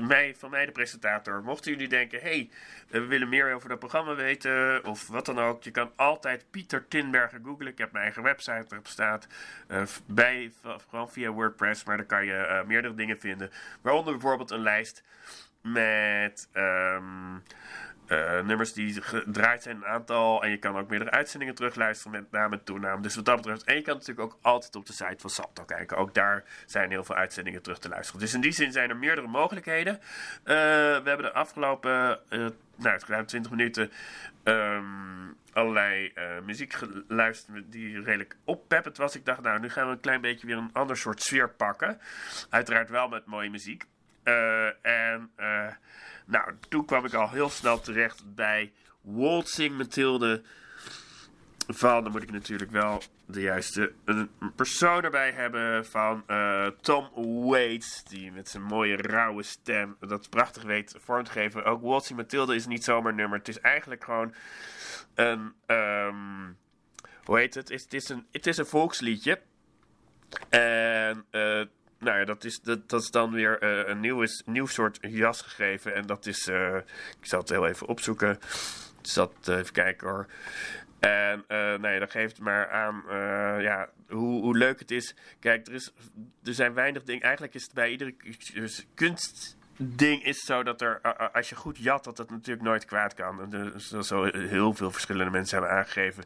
Mij, 0.00 0.34
van 0.38 0.50
mij 0.50 0.66
de 0.66 0.72
presentator. 0.72 1.42
Mochten 1.42 1.70
jullie 1.72 1.88
denken, 1.88 2.20
hey, 2.20 2.50
eh, 2.86 3.00
we 3.00 3.06
willen 3.06 3.28
meer 3.28 3.54
over 3.54 3.68
dat 3.68 3.78
programma 3.78 4.14
weten 4.14 4.84
of 4.84 5.08
wat 5.08 5.26
dan 5.26 5.38
ook. 5.38 5.62
Je 5.62 5.70
kan 5.70 5.92
altijd 5.96 6.44
Pieter 6.50 6.88
Tinbergen 6.88 7.40
googlen. 7.44 7.66
Ik 7.72 7.78
heb 7.78 7.92
mijn 7.92 8.04
eigen 8.04 8.22
website 8.22 8.66
erop 8.68 8.86
staat. 8.86 9.26
eh, 9.68 9.82
bij, 10.06 10.52
gewoon 10.88 11.10
via 11.10 11.30
WordPress, 11.30 11.84
maar 11.84 11.96
daar 11.96 12.06
kan 12.06 12.24
je 12.24 12.34
eh, 12.34 12.64
meerdere 12.64 12.94
dingen 12.94 13.20
vinden. 13.20 13.50
Waaronder 13.80 14.12
bijvoorbeeld 14.12 14.50
een 14.50 14.62
lijst 14.62 15.02
met... 15.62 16.48
ehm, 16.52 17.36
eh, 18.06 18.40
nummers 18.40 18.72
die 18.72 19.02
gedraaid 19.02 19.62
zijn 19.62 19.76
een 19.76 19.86
aantal. 19.86 20.42
En 20.42 20.50
je 20.50 20.58
kan 20.58 20.76
ook 20.76 20.88
meerdere 20.88 21.10
uitzendingen 21.10 21.54
terugluisteren 21.54 22.12
met 22.12 22.30
naam 22.30 22.52
en. 22.52 23.02
Dus 23.02 23.14
wat 23.14 23.24
dat 23.24 23.36
betreft. 23.36 23.64
En 23.64 23.74
je 23.74 23.82
kan 23.82 23.94
natuurlijk 23.94 24.32
ook 24.32 24.38
altijd 24.42 24.76
op 24.76 24.86
de 24.86 24.92
site 24.92 25.16
van 25.16 25.30
Salto 25.30 25.64
kijken. 25.64 25.96
Ook 25.96 26.14
daar 26.14 26.44
zijn 26.66 26.90
heel 26.90 27.04
veel 27.04 27.14
uitzendingen 27.14 27.62
terug 27.62 27.78
te 27.78 27.88
luisteren. 27.88 28.20
Dus 28.20 28.34
in 28.34 28.40
die 28.40 28.52
zin 28.52 28.72
zijn 28.72 28.90
er 28.90 28.96
meerdere 28.96 29.26
mogelijkheden. 29.26 29.94
Eh, 29.94 30.02
we 30.44 31.02
hebben 31.04 31.22
de 31.22 31.32
afgelopen 31.32 32.20
uh, 32.30 32.46
nou, 32.76 33.00
ruim 33.06 33.26
20 33.26 33.50
minuten 33.50 33.90
ehm, 34.42 34.84
allerlei 35.52 36.12
muziek 36.44 36.72
geluisterd 36.72 37.72
die 37.72 38.00
redelijk 38.00 38.36
oppeppend 38.44 38.96
was. 38.96 39.16
Ik 39.16 39.24
dacht, 39.24 39.42
nou, 39.42 39.60
nu 39.60 39.70
gaan 39.70 39.86
we 39.86 39.92
een 39.92 40.00
klein 40.00 40.20
beetje 40.20 40.46
weer 40.46 40.56
een 40.56 40.72
ander 40.72 40.96
soort 40.96 41.22
sfeer 41.22 41.50
pakken. 41.50 42.00
Uiteraard 42.50 42.90
wel 42.90 43.08
met 43.08 43.26
mooie 43.26 43.50
muziek. 43.50 43.84
En 44.82 45.30
nou, 46.24 46.54
toen 46.68 46.84
kwam 46.84 47.04
ik 47.04 47.14
al 47.14 47.30
heel 47.30 47.48
snel 47.48 47.80
terecht 47.80 48.34
bij 48.34 48.72
Waltzing 49.00 49.76
Mathilde. 49.76 50.42
Van, 51.66 52.02
dan 52.02 52.12
moet 52.12 52.22
ik 52.22 52.32
natuurlijk 52.32 52.70
wel 52.70 53.02
de 53.26 53.40
juiste 53.40 53.92
persoon 54.56 55.02
erbij 55.02 55.32
hebben. 55.32 55.86
Van 55.86 56.24
uh, 56.26 56.66
Tom 56.66 57.10
Waits. 57.46 58.04
Die 58.04 58.32
met 58.32 58.48
zijn 58.48 58.62
mooie 58.62 58.96
rauwe 58.96 59.42
stem 59.42 59.96
dat 60.00 60.30
prachtig 60.30 60.62
weet 60.62 60.96
vorm 60.98 61.24
te 61.24 61.30
geven. 61.30 61.64
Ook 61.64 61.82
Waltzing 61.82 62.18
Mathilde 62.18 62.54
is 62.54 62.66
niet 62.66 62.84
zomaar 62.84 63.14
nummer. 63.14 63.38
Het 63.38 63.48
is 63.48 63.60
eigenlijk 63.60 64.04
gewoon 64.04 64.34
een. 65.14 65.52
Um, 65.66 66.56
hoe 67.24 67.38
heet 67.38 67.54
het? 67.54 67.68
Het 67.68 67.94
is 67.94 68.08
een, 68.08 68.26
het 68.30 68.46
is 68.46 68.56
een 68.56 68.66
volksliedje. 68.66 69.40
En. 70.48 71.24
Uh, 71.30 71.62
nou 71.98 72.18
ja, 72.18 72.24
dat 72.24 72.44
is, 72.44 72.60
dat, 72.60 72.88
dat 72.88 73.02
is 73.02 73.10
dan 73.10 73.32
weer 73.32 73.62
uh, 73.62 73.88
een 73.88 74.00
nieuw, 74.00 74.26
nieuw 74.44 74.66
soort 74.66 74.98
jas 75.00 75.42
gegeven. 75.42 75.94
En 75.94 76.06
dat 76.06 76.26
is, 76.26 76.48
uh, 76.48 76.76
ik 77.20 77.26
zal 77.26 77.40
het 77.40 77.48
heel 77.48 77.66
even 77.66 77.86
opzoeken. 77.86 78.38
Dus 79.00 79.12
dat, 79.12 79.32
uh, 79.48 79.56
even 79.56 79.72
kijken 79.72 80.08
hoor. 80.08 80.26
En 81.00 81.44
nee, 81.80 81.98
dat 81.98 82.10
geeft 82.10 82.40
maar 82.40 82.70
aan 82.70 83.02
ja, 83.62 83.88
hoe, 84.08 84.42
hoe 84.42 84.56
leuk 84.56 84.78
het 84.78 84.90
is. 84.90 85.14
Kijk, 85.40 85.66
er, 85.66 85.74
is, 85.74 85.92
er 86.44 86.54
zijn 86.54 86.74
weinig 86.74 87.02
dingen. 87.02 87.22
Eigenlijk 87.22 87.54
is 87.54 87.62
het 87.62 87.72
bij 87.72 87.90
iedere 87.90 88.14
kunst 88.94 89.56
ding 89.76 90.24
is 90.24 90.44
zo 90.44 90.62
dat 90.62 90.80
er, 90.80 91.00
als 91.32 91.48
je 91.48 91.54
goed 91.54 91.78
jat, 91.78 92.04
dat 92.04 92.16
dat 92.16 92.30
natuurlijk 92.30 92.66
nooit 92.66 92.84
kwaad 92.84 93.14
kan. 93.14 93.40
En 93.40 93.50
dus, 93.50 93.88
dat 93.88 94.06
zo 94.06 94.24
heel 94.24 94.74
veel 94.74 94.90
verschillende 94.90 95.30
mensen 95.30 95.58
hebben 95.58 95.76
aangegeven. 95.76 96.24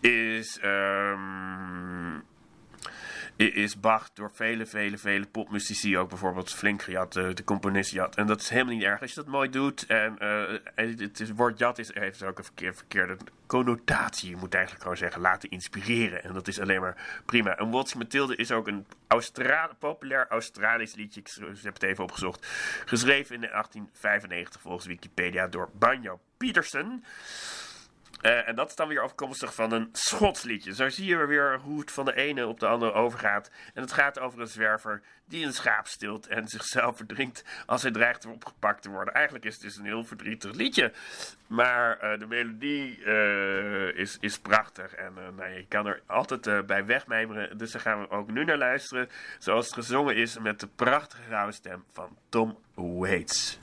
Is... 0.00 0.60
Um, 0.64 2.24
is 3.36 3.80
Bach 3.80 4.12
door 4.12 4.30
vele, 4.34 4.66
vele, 4.66 4.98
vele 4.98 5.26
popmuzici 5.26 5.98
ook 5.98 6.08
bijvoorbeeld 6.08 6.52
flink 6.52 6.82
gejat, 6.82 7.12
de, 7.12 7.34
de 7.34 7.44
componist 7.44 7.90
jat. 7.90 8.14
En 8.14 8.26
dat 8.26 8.40
is 8.40 8.48
helemaal 8.48 8.74
niet 8.74 8.82
erg 8.82 9.00
als 9.00 9.10
je 9.10 9.16
dat 9.16 9.26
mooi 9.26 9.50
doet. 9.50 9.86
En 9.86 10.16
uh, 10.22 10.58
het, 10.74 11.18
het 11.18 11.34
woord 11.34 11.58
jat 11.58 11.78
is, 11.78 11.94
heeft 11.94 12.22
ook 12.22 12.38
een 12.38 12.44
verkeer, 12.44 12.74
verkeerde 12.74 13.16
connotatie. 13.46 14.30
Je 14.30 14.36
moet 14.36 14.54
eigenlijk 14.54 14.82
gewoon 14.82 14.98
zeggen 14.98 15.20
laten 15.20 15.50
inspireren. 15.50 16.24
En 16.24 16.32
dat 16.32 16.48
is 16.48 16.60
alleen 16.60 16.80
maar 16.80 17.22
prima. 17.26 17.56
En 17.56 17.70
Waltz 17.70 17.94
Mathilde 17.94 18.36
is 18.36 18.52
ook 18.52 18.66
een 18.66 18.86
Austra 19.06 19.70
populair 19.78 20.26
Australisch 20.28 20.94
liedje. 20.94 21.20
Ik 21.20 21.30
heb 21.62 21.74
het 21.74 21.82
even 21.82 22.04
opgezocht. 22.04 22.46
Geschreven 22.84 23.34
in 23.34 23.40
1895 23.40 24.60
volgens 24.60 24.86
Wikipedia 24.86 25.46
door 25.46 25.70
Banjo 25.72 26.20
Peterson. 26.36 27.04
Eh, 28.24 28.48
en 28.48 28.54
dat 28.54 28.68
is 28.68 28.76
dan 28.76 28.88
weer 28.88 29.00
afkomstig 29.00 29.54
van 29.54 29.72
een 29.72 29.88
Schots 29.92 30.42
liedje. 30.42 30.74
Zo 30.74 30.88
zie 30.88 31.06
je 31.06 31.26
weer 31.26 31.58
hoe 31.58 31.80
het 31.80 31.90
van 31.90 32.04
de 32.04 32.14
ene 32.14 32.46
op 32.46 32.60
de 32.60 32.66
andere 32.66 32.92
overgaat. 32.92 33.50
En 33.74 33.82
het 33.82 33.92
gaat 33.92 34.18
over 34.18 34.40
een 34.40 34.46
zwerver 34.46 35.02
die 35.24 35.46
een 35.46 35.52
schaap 35.52 35.86
stilt 35.86 36.26
en 36.26 36.48
zichzelf 36.48 36.96
verdrinkt 36.96 37.44
als 37.66 37.82
hij 37.82 37.90
dreigt 37.90 38.26
opgepakt 38.26 38.82
te 38.82 38.90
worden. 38.90 39.14
Eigenlijk 39.14 39.44
is 39.44 39.54
het 39.54 39.62
dus 39.62 39.76
een 39.76 39.84
heel 39.84 40.04
verdrietig 40.04 40.54
liedje. 40.54 40.92
Maar 41.46 41.98
eh, 41.98 42.18
de 42.18 42.26
melodie 42.26 43.04
eh, 43.04 43.98
is, 43.98 44.16
is 44.20 44.38
prachtig 44.38 44.94
en 44.94 45.14
nou, 45.14 45.50
je 45.50 45.66
kan 45.68 45.86
er 45.86 46.02
altijd 46.06 46.66
bij 46.66 46.84
wegmijmeren. 46.84 47.58
Dus 47.58 47.72
daar 47.72 47.82
gaan 47.82 48.00
we 48.00 48.10
ook 48.10 48.30
nu 48.30 48.44
naar 48.44 48.58
luisteren. 48.58 49.08
Zoals 49.38 49.66
het 49.66 49.74
gezongen 49.74 50.16
is 50.16 50.38
met 50.38 50.60
de 50.60 50.68
prachtige 50.76 51.28
rauwe 51.28 51.52
stem 51.52 51.84
van 51.92 52.16
Tom 52.28 52.58
Waits. 52.74 53.58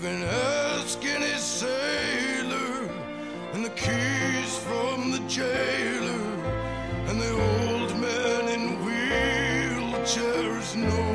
can 0.00 0.22
ask 0.22 1.04
any 1.04 1.36
sailor, 1.36 2.88
and 3.52 3.62
the 3.62 3.70
keys 3.70 4.56
from 4.64 5.10
the 5.10 5.18
jailer, 5.28 6.26
and 7.08 7.20
the 7.20 7.32
old 7.32 7.90
man 8.00 8.48
in 8.48 8.78
wheelchairs 8.84 10.74
know 10.74 11.12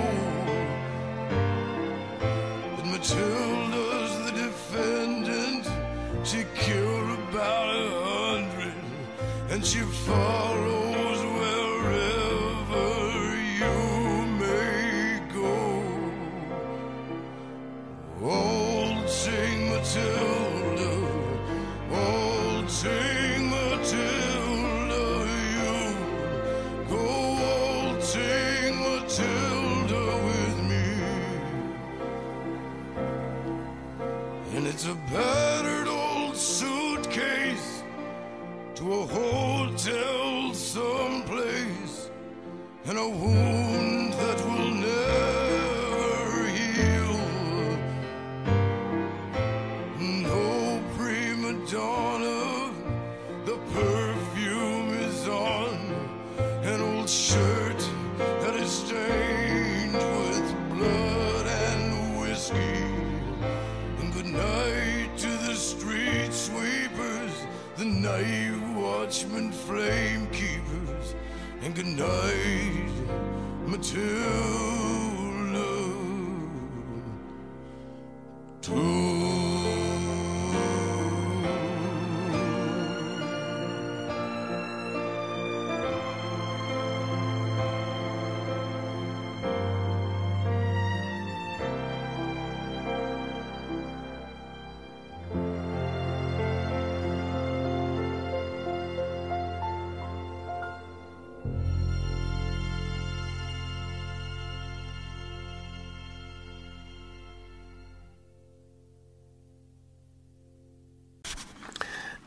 that 2.75 2.85
Matilda's 2.85 4.13
the 4.25 4.31
defendant. 4.45 5.65
She 6.23 6.45
killed 6.53 7.19
about 7.29 7.75
a 7.75 7.89
hundred, 8.05 8.75
and 9.49 9.65
she 9.65 9.79
fought. 9.79 10.54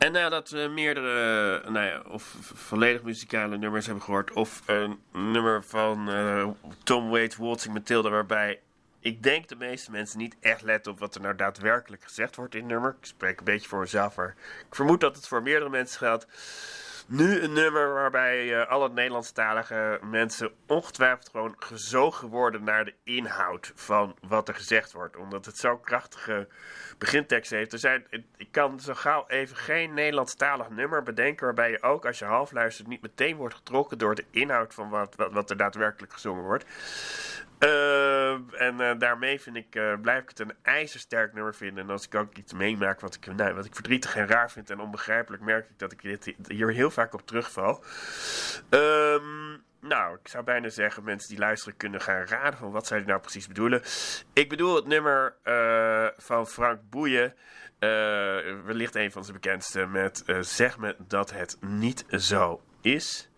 En 0.09 0.15
nadat 0.15 0.49
we 0.49 0.67
meerdere, 0.73 1.61
nou 1.69 1.85
ja, 1.85 2.01
of 2.07 2.35
volledig 2.53 3.03
muzikale 3.03 3.57
nummers 3.57 3.85
hebben 3.85 4.03
gehoord, 4.03 4.31
of 4.31 4.61
een 4.65 4.99
nummer 5.11 5.63
van 5.63 6.09
eh, 6.09 6.47
Tom 6.83 7.09
Waits, 7.09 7.35
Waltzing 7.35 7.73
Matilda, 7.73 8.09
waarbij 8.09 8.59
ik 8.99 9.23
denk 9.23 9.47
de 9.47 9.55
meeste 9.55 9.91
mensen 9.91 10.19
niet 10.19 10.35
echt 10.39 10.61
letten 10.61 10.91
op 10.91 10.99
wat 10.99 11.15
er 11.15 11.21
nou 11.21 11.35
daadwerkelijk 11.35 12.03
gezegd 12.03 12.35
wordt 12.35 12.55
in 12.55 12.61
het 12.61 12.71
nummer. 12.71 12.95
Ik 12.99 13.05
spreek 13.05 13.39
een 13.39 13.45
beetje 13.45 13.67
voor 13.67 13.79
mezelf, 13.79 14.15
maar 14.15 14.35
ik 14.67 14.75
vermoed 14.75 14.99
dat 14.99 15.15
het 15.15 15.27
voor 15.27 15.41
meerdere 15.41 15.69
mensen 15.69 15.97
geldt. 15.97 16.27
Nu 17.11 17.41
een 17.41 17.53
nummer 17.53 17.93
waarbij 17.93 18.59
eh, 18.59 18.67
alle 18.67 18.89
Nederlandstalige 18.89 19.99
mensen 20.03 20.51
ongetwijfeld 20.67 21.29
gewoon 21.29 21.55
gezogen 21.57 22.27
worden 22.27 22.63
naar 22.63 22.85
de 22.85 22.93
inhoud 23.03 23.71
van 23.75 24.15
wat 24.27 24.47
er 24.47 24.53
gezegd 24.53 24.91
wordt. 24.91 25.17
Omdat 25.17 25.45
het 25.45 25.57
zo'n 25.57 25.81
krachtige 25.81 26.47
begintekst 26.97 27.51
heeft. 27.51 27.73
Er 27.73 27.79
zijn, 27.79 28.05
ik 28.37 28.47
kan 28.51 28.79
zo 28.79 28.93
gauw 28.93 29.25
even 29.27 29.57
geen 29.57 29.93
Nederlandstalig 29.93 30.69
nummer 30.69 31.03
bedenken 31.03 31.45
waarbij 31.45 31.71
je 31.71 31.81
ook 31.81 32.05
als 32.05 32.19
je 32.19 32.25
half 32.25 32.51
luistert 32.51 32.87
niet 32.87 33.01
meteen 33.01 33.35
wordt 33.35 33.55
getrokken 33.55 33.97
door 33.97 34.15
de 34.15 34.25
inhoud 34.31 34.73
van 34.73 34.89
wat, 34.89 35.15
wat, 35.15 35.31
wat 35.31 35.49
er 35.49 35.57
daadwerkelijk 35.57 36.13
gezongen 36.13 36.43
wordt. 36.43 36.65
Eh, 37.59 38.31
en 38.61 38.81
eh, 38.81 38.91
daarmee 38.97 39.41
vind 39.41 39.55
ik, 39.55 39.75
eh, 39.75 39.93
blijf 40.01 40.21
ik 40.21 40.29
het 40.29 40.39
een 40.39 40.53
ijzersterk 40.61 41.33
nummer 41.33 41.55
vinden. 41.55 41.83
En 41.83 41.89
als 41.89 42.05
ik 42.05 42.15
ook 42.15 42.37
iets 42.37 42.53
meemaak 42.53 42.99
wat 42.99 43.15
ik, 43.15 43.35
nou, 43.35 43.53
wat 43.53 43.65
ik 43.65 43.75
verdrietig 43.75 44.15
en 44.15 44.27
raar 44.27 44.51
vind 44.51 44.69
en 44.69 44.79
onbegrijpelijk, 44.79 45.43
merk 45.43 45.69
ik 45.69 45.79
dat 45.79 45.91
ik 45.91 46.01
dit, 46.01 46.33
hier 46.47 46.71
heel 46.71 46.91
vaak 46.91 47.13
op 47.13 47.27
terugval. 47.27 47.83
Ehm, 48.69 49.57
nou, 49.81 50.17
ik 50.21 50.27
zou 50.27 50.43
bijna 50.43 50.69
zeggen, 50.69 51.03
mensen 51.03 51.29
die 51.29 51.39
luisteren 51.39 51.77
kunnen 51.77 52.01
gaan 52.01 52.25
raden 52.25 52.59
van 52.59 52.71
wat 52.71 52.87
zij 52.87 52.99
nou 52.99 53.19
precies 53.19 53.47
bedoelen. 53.47 53.81
Ik 54.33 54.49
bedoel 54.49 54.75
het 54.75 54.85
nummer 54.85 55.35
van 56.17 56.47
Frank 56.47 56.79
Boeien. 56.89 57.35
wellicht 58.65 58.95
een 58.95 59.11
van 59.11 59.23
zijn 59.23 59.39
bekendste 59.39 59.85
met 59.85 60.23
Zeg 60.39 60.77
me 60.77 60.95
dat 61.07 61.31
het 61.31 61.57
niet 61.61 62.05
zo 62.09 62.61
is. 62.81 63.28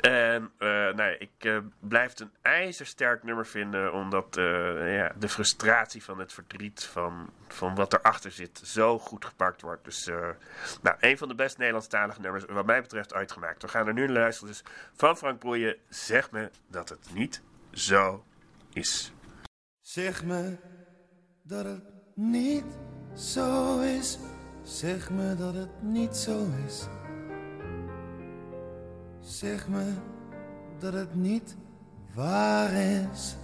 En 0.00 0.52
ja, 0.58 1.06
ik 1.18 1.30
eh, 1.38 1.58
blijf 1.78 2.10
het 2.10 2.20
een 2.20 2.32
ijzersterk 2.42 3.22
nummer 3.22 3.46
vinden, 3.46 3.92
omdat 3.92 4.36
eh, 4.36 4.96
ja, 4.96 5.12
de 5.18 5.28
frustratie 5.28 6.04
van 6.04 6.18
het 6.18 6.32
verdriet 6.32 6.84
van, 6.84 7.30
van 7.48 7.74
wat 7.74 7.92
erachter 7.92 8.30
zit 8.30 8.60
zo 8.64 8.98
goed 8.98 9.24
gepakt 9.24 9.62
wordt. 9.62 9.84
Dus 9.84 10.06
nou, 10.82 10.96
een 11.00 11.18
van 11.18 11.28
de 11.28 11.34
best 11.34 11.58
Nederlandstalige 11.58 12.20
nummers, 12.20 12.44
wat 12.44 12.66
mij 12.66 12.80
betreft, 12.80 13.14
uitgemaakt. 13.14 13.62
We 13.62 13.68
gaan 13.68 13.86
er 13.86 13.92
nu 13.92 14.06
naar 14.06 14.16
luisteren. 14.16 14.52
Dus 14.52 14.64
van 14.96 15.16
Frank 15.16 15.38
Broeien, 15.38 15.76
zeg 15.88 16.30
me 16.30 16.50
dat 16.68 16.88
het 16.88 17.14
niet 17.14 17.42
zo 17.72 18.24
is. 18.72 19.12
Zeg 19.80 20.24
me 20.24 20.56
dat 21.42 21.64
het 21.64 21.82
niet 22.14 22.64
zo 23.14 23.80
is. 23.80 24.18
Zeg 24.62 25.10
me 25.10 25.36
dat 25.36 25.54
het 25.54 25.82
niet 25.82 26.16
zo 26.16 26.46
is. 26.66 26.99
Zeg 29.20 29.68
me 29.68 29.92
dat 30.78 30.92
het 30.92 31.14
niet 31.14 31.56
waar 32.14 32.72
is. 32.72 33.36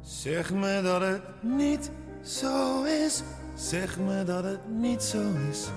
Zeg 0.00 0.52
me 0.52 0.80
dat 0.82 1.00
het 1.00 1.42
niet 1.42 1.90
zo 2.22 2.82
is. 2.82 3.22
Zeg 3.54 3.98
me 3.98 4.24
dat 4.24 4.44
het 4.44 4.68
niet 4.68 5.02
zo 5.02 5.22
is. 5.50 5.68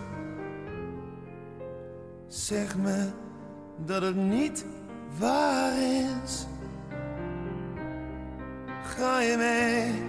Zeg 2.27 2.77
me 2.77 3.09
dat 3.85 4.01
het 4.01 4.15
niet 4.15 4.65
waar 5.19 5.77
is. 5.77 6.45
Ga 8.83 9.19
je 9.19 9.37
mee 9.37 10.03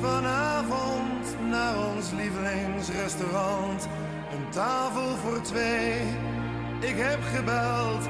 vanavond 0.00 1.48
naar 1.50 1.94
ons 1.94 2.10
lievelingsrestaurant? 2.10 3.88
Een 4.32 4.50
tafel 4.50 5.16
voor 5.16 5.40
twee. 5.40 6.35
Ik 6.80 6.96
heb 6.96 7.18
gebeld, 7.34 8.02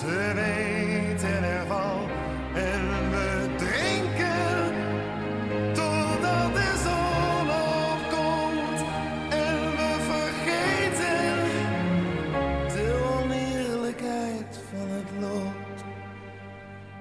ze 0.00 0.32
weten 0.34 1.44
ervan. 1.44 2.08
En 2.54 3.10
we 3.10 3.54
drinken 3.56 4.74
totdat 5.72 6.54
de 6.54 6.72
zon 6.84 7.48
opkomt. 7.92 8.80
En 9.30 9.56
we 9.78 9.90
vergeten 10.10 11.34
de 12.74 12.86
oneerlijkheid 13.22 14.60
van 14.70 14.88
het 14.88 15.10
lot. 15.20 15.84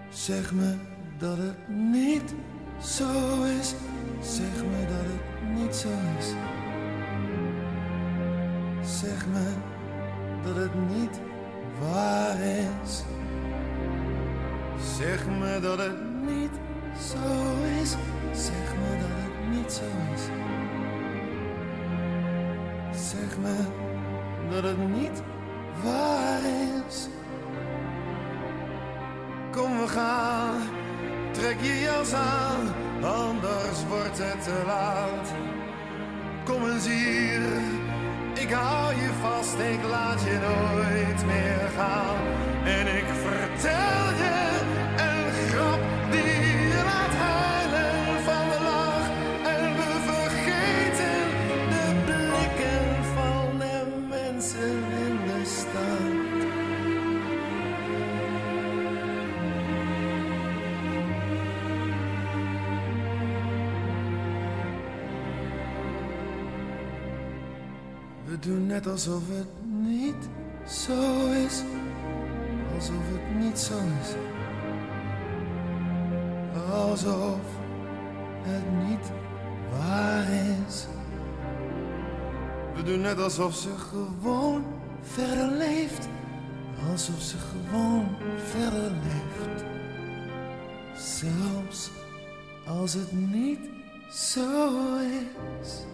Zeg 0.09 0.53
me 0.53 0.75
dat 1.17 1.37
het 1.37 1.67
niet 1.67 2.33
zo 2.81 3.43
is. 3.59 3.73
Zeg 4.21 4.63
me 4.71 4.85
dat 4.87 5.05
het 5.05 5.57
niet 5.59 5.75
zo 5.75 5.89
is. 6.19 6.33
Zeg 8.99 9.27
me 9.27 9.72
dat 10.53 10.63
het 10.63 10.89
niet 10.89 11.19
waar 11.79 12.39
is. 12.39 13.03
Zeg 14.97 15.27
me 15.27 15.59
dat 15.59 15.77
het 15.77 16.25
niet 16.25 16.51
zo 16.99 17.17
is. 17.81 17.95
Zeg 18.31 18.75
me 18.81 18.97
dat 18.99 19.09
het 19.09 19.55
niet 19.55 19.71
zo 19.71 19.83
is. 20.13 20.21
Zeg 23.09 23.37
me 23.37 23.55
dat 24.49 24.63
het 24.63 24.89
niet 24.89 25.23
waar 25.83 26.41
is. 26.87 27.07
Kom 29.51 29.79
we 29.79 29.87
gaan, 29.87 30.61
trek 31.31 31.59
je 31.61 31.79
jas 31.79 32.13
aan, 32.13 32.73
anders 33.03 33.85
wordt 33.87 34.17
het 34.17 34.43
te 34.43 34.63
laat. 34.65 35.33
Kom 36.45 36.69
eens 36.69 36.87
hier, 36.87 37.41
ik 38.43 38.51
hou 38.51 38.95
je 38.95 39.09
vast, 39.21 39.59
ik 39.59 39.83
laat 39.89 40.21
je 40.23 40.37
nooit 40.47 41.25
meer 41.25 41.69
gaan. 41.77 42.17
En 42.65 42.87
ik 42.97 43.05
vertel 43.23 44.07
je 44.21 44.32
We 68.33 68.39
doen 68.39 68.65
net 68.65 68.87
alsof 68.87 69.21
het 69.29 69.47
niet 69.65 70.29
zo 70.67 71.31
is. 71.31 71.63
Alsof 72.75 73.03
het 73.11 73.43
niet 73.43 73.59
zo 73.59 73.73
is. 74.01 74.15
Alsof 76.71 77.39
het 78.41 78.87
niet 78.87 79.11
waar 79.71 80.25
is. 80.67 80.85
We 82.75 82.83
doen 82.83 83.01
net 83.01 83.19
alsof 83.19 83.55
ze 83.55 83.69
gewoon 83.69 84.63
verder 85.01 85.51
leeft. 85.51 86.07
Alsof 86.91 87.21
ze 87.21 87.35
gewoon 87.37 88.07
verder 88.45 88.91
leeft. 88.91 89.63
Zelfs 90.95 91.89
als 92.67 92.93
het 92.93 93.11
niet 93.11 93.69
zo 94.11 94.97
is. 95.61 95.85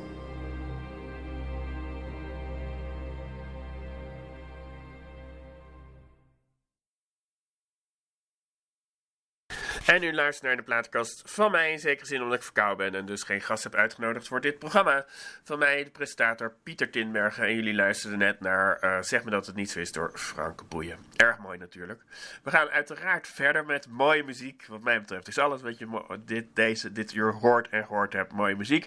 En 10.00 10.06
u 10.06 10.14
luistert 10.14 10.48
naar 10.48 10.56
de 10.56 10.64
plaatkast 10.64 11.22
van 11.26 11.52
mij, 11.52 11.72
in 11.72 11.80
zekere 11.80 12.06
zin 12.06 12.22
omdat 12.22 12.38
ik 12.38 12.44
verkouden 12.44 12.92
ben 12.92 13.00
en 13.00 13.06
dus 13.06 13.24
geen 13.24 13.42
gast 13.42 13.64
heb 13.64 13.76
uitgenodigd 13.76 14.28
voor 14.28 14.42
dit 14.42 14.60
programma. 14.60 15.06
Van 15.44 15.60
mij, 15.60 15.84
de 15.84 15.90
presentator 15.90 16.54
Pieter 16.64 16.90
Tinbergen. 16.90 17.44
En 17.44 17.56
jullie 17.56 17.74
luisterden 17.74 18.20
net 18.20 18.40
naar 18.40 18.78
uh, 18.84 19.02
Zeg 19.02 19.24
me 19.24 19.32
dat 19.32 19.46
het 19.46 19.56
niet 19.56 19.70
zo 19.72 19.80
is 19.80 19.92
door 19.92 20.12
Frank 20.16 20.70
Boeien. 20.70 20.98
Erg 21.16 21.38
mooi 21.38 21.58
natuurlijk. 21.58 22.02
We 22.44 22.52
gaan 22.52 22.70
uiteraard 22.70 23.28
verder 23.28 23.66
met 23.66 23.88
mooie 23.90 24.24
muziek. 24.24 24.66
Wat 24.68 24.82
mij 24.82 25.00
betreft 25.00 25.28
is 25.28 25.38
alles 25.38 25.62
wat 25.62 25.78
je 25.78 26.18
dit, 26.26 26.46
deze, 26.54 26.92
dit 26.92 27.14
uur 27.14 27.34
hoort 27.34 27.70
en 27.70 27.86
gehoord 27.86 28.14
hebt, 28.14 28.32
mooie 28.32 28.56
muziek. 28.56 28.84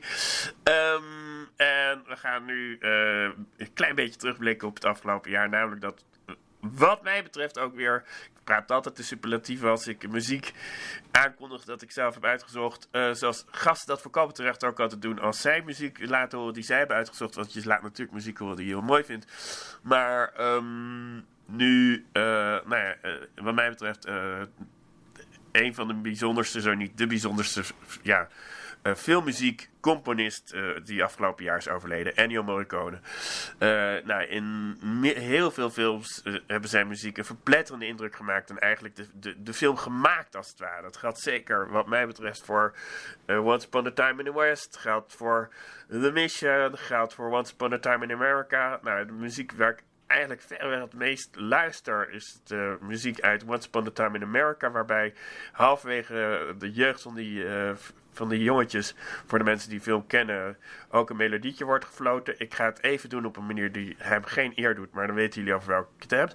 Um, 0.65 1.49
en 1.57 2.03
we 2.07 2.17
gaan 2.17 2.45
nu 2.45 2.79
uh, 2.81 3.23
een 3.57 3.73
klein 3.75 3.95
beetje 3.95 4.19
terugblikken 4.19 4.69
op 4.69 4.75
het 4.75 4.85
afgelopen 4.85 5.31
jaar. 5.31 5.49
Namelijk 5.49 5.81
dat 5.81 6.05
wat 6.71 7.03
mij 7.03 7.23
betreft 7.23 7.59
ook 7.59 7.75
weer. 7.75 8.05
Ik 8.35 8.45
praat 8.45 8.71
altijd 8.71 8.97
de 8.97 9.03
superlatieven 9.03 9.71
als 9.71 9.87
ik 9.87 10.09
muziek 10.09 10.53
aankondig 11.11 11.65
dat 11.65 11.83
ik 11.83 11.91
zelf 11.91 12.15
heb 12.15 12.25
uitgezocht. 12.25 12.89
Uh, 12.93 13.13
zoals 13.13 13.45
gasten 13.51 13.89
dat 13.89 14.03
voor 14.03 14.33
terecht 14.33 14.65
ook 14.65 14.81
altijd 14.81 15.03
doen. 15.03 15.19
Als 15.19 15.41
zij 15.41 15.63
muziek 15.63 16.09
laten 16.09 16.39
horen 16.39 16.55
die 16.55 16.63
zij 16.63 16.79
hebben 16.79 16.97
uitgezocht. 16.97 17.35
Want 17.35 17.53
je 17.53 17.67
laat 17.67 17.83
natuurlijk 17.83 18.13
muziek 18.13 18.39
horen 18.39 18.57
die 18.57 18.67
je 18.67 18.73
heel 18.73 18.83
mooi 18.83 19.05
vindt. 19.05 19.27
Maar 19.83 20.41
um, 20.41 21.27
nu, 21.47 22.07
uh, 22.13 22.23
nou 22.23 22.77
ja, 22.77 22.97
uh, 23.03 23.15
wat 23.35 23.55
mij 23.55 23.69
betreft, 23.69 24.07
een 25.53 25.75
van 25.75 25.89
de 25.89 25.95
bijzonderste, 25.95 26.61
zo 26.61 26.75
niet 26.75 26.99
de 26.99 27.07
bijzonderste, 27.07 27.63
ja 28.03 28.29
uh, 28.83 28.95
filmmuziekcomponist 28.95 30.55
uh, 30.55 30.77
die 30.85 31.05
afgelopen 31.05 31.45
jaar 31.45 31.57
is 31.57 31.69
overleden, 31.69 32.17
Ennio 32.17 32.43
Morricone. 32.43 32.99
Uh, 33.59 33.69
nou, 34.05 34.23
in 34.23 34.77
heel 35.03 35.51
veel 35.51 35.71
films 35.71 36.23
hebben 36.47 36.71
zijn 36.71 36.89
muziek 36.89 37.19
een 37.19 37.25
verpletterende 37.25 37.87
indruk 37.87 38.17
gemaakt 38.17 38.51
en 38.51 38.59
eigenlijk 38.59 38.97
de, 38.97 39.07
de, 39.13 39.43
de 39.43 39.55
film 39.55 39.77
gemaakt 39.77 40.37
als 40.37 40.49
het 40.49 40.59
ware. 40.59 40.83
Dat 40.83 40.97
geldt 40.97 41.21
zeker 41.21 41.71
wat 41.71 41.87
mij 41.87 42.07
betreft 42.07 42.45
voor 42.45 42.75
Once 43.27 43.67
Upon 43.67 43.87
a 43.87 43.91
Time 43.91 44.19
in 44.19 44.33
the 44.33 44.39
West, 44.39 44.77
geldt 44.77 45.15
voor 45.15 45.49
The 45.89 46.11
Mission, 46.13 46.79
geldt 46.79 47.15
voor 47.15 47.31
Once 47.31 47.53
Upon 47.53 47.73
a 47.73 47.79
Time 47.79 48.05
in 48.05 48.13
America. 48.13 48.79
Nou, 48.83 49.07
de 49.07 49.13
muziek 49.13 49.53
waar 49.53 49.71
ik 49.71 49.83
eigenlijk 50.07 50.41
verreweg 50.41 50.81
het 50.81 50.95
meest 50.95 51.37
luister 51.37 52.11
is 52.11 52.41
de 52.45 52.77
muziek 52.81 53.21
uit 53.21 53.45
Once 53.45 53.69
Upon 53.69 53.87
a 53.87 53.91
Time 53.91 54.17
in 54.17 54.23
America, 54.23 54.71
waarbij 54.71 55.15
halverwege 55.53 56.55
de 56.59 56.73
jeugd 56.73 57.03
van 57.03 57.15
die 57.15 57.45
van 58.13 58.29
die 58.29 58.43
jongetjes, 58.43 58.95
voor 59.27 59.39
de 59.39 59.45
mensen 59.45 59.71
die 59.71 59.81
film 59.81 60.07
kennen, 60.07 60.57
ook 60.91 61.11
een 61.11 61.17
melodietje 61.17 61.65
wordt 61.65 61.85
gefloten. 61.85 62.35
Ik 62.39 62.55
ga 62.55 62.65
het 62.65 62.83
even 62.83 63.09
doen 63.09 63.25
op 63.25 63.37
een 63.37 63.47
manier 63.47 63.73
die 63.73 63.95
hem 63.99 64.25
geen 64.25 64.53
eer 64.55 64.75
doet, 64.75 64.93
maar 64.93 65.07
dan 65.07 65.17
weten 65.17 65.41
jullie 65.41 65.57
over 65.57 65.69
welke 65.69 65.91
ik 65.97 66.03
het 66.03 66.11
heb. 66.11 66.35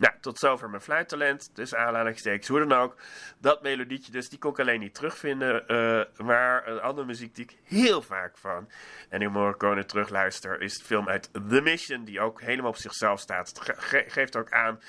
Nou, 0.00 0.14
tot 0.20 0.38
zover 0.38 0.70
mijn 0.70 0.82
fluittalent. 0.82 1.50
Dus 1.54 1.74
aanhalingstekens, 1.74 2.48
hoe 2.48 2.58
dan 2.58 2.72
ook. 2.72 2.96
Dat 3.38 3.62
melodietje 3.62 4.12
dus, 4.12 4.28
die 4.28 4.38
kon 4.38 4.50
ik 4.50 4.58
alleen 4.58 4.80
niet 4.80 4.94
terugvinden. 4.94 5.64
Uh, 5.66 6.26
maar 6.26 6.68
een 6.68 6.80
andere 6.80 7.06
muziek 7.06 7.34
die 7.34 7.44
ik 7.44 7.56
heel 7.64 8.02
vaak 8.02 8.38
van 8.38 8.70
en 9.08 9.22
in 9.22 9.32
Morricone 9.32 9.84
terugluister... 9.84 10.60
is 10.60 10.78
de 10.78 10.84
film 10.84 11.08
uit 11.08 11.30
The 11.32 11.60
Mission, 11.60 12.04
die 12.04 12.20
ook 12.20 12.40
helemaal 12.40 12.70
op 12.70 12.76
zichzelf 12.76 13.20
staat. 13.20 13.48
Het 13.48 13.76
geeft 14.12 14.36
ook 14.36 14.50
aan 14.50 14.80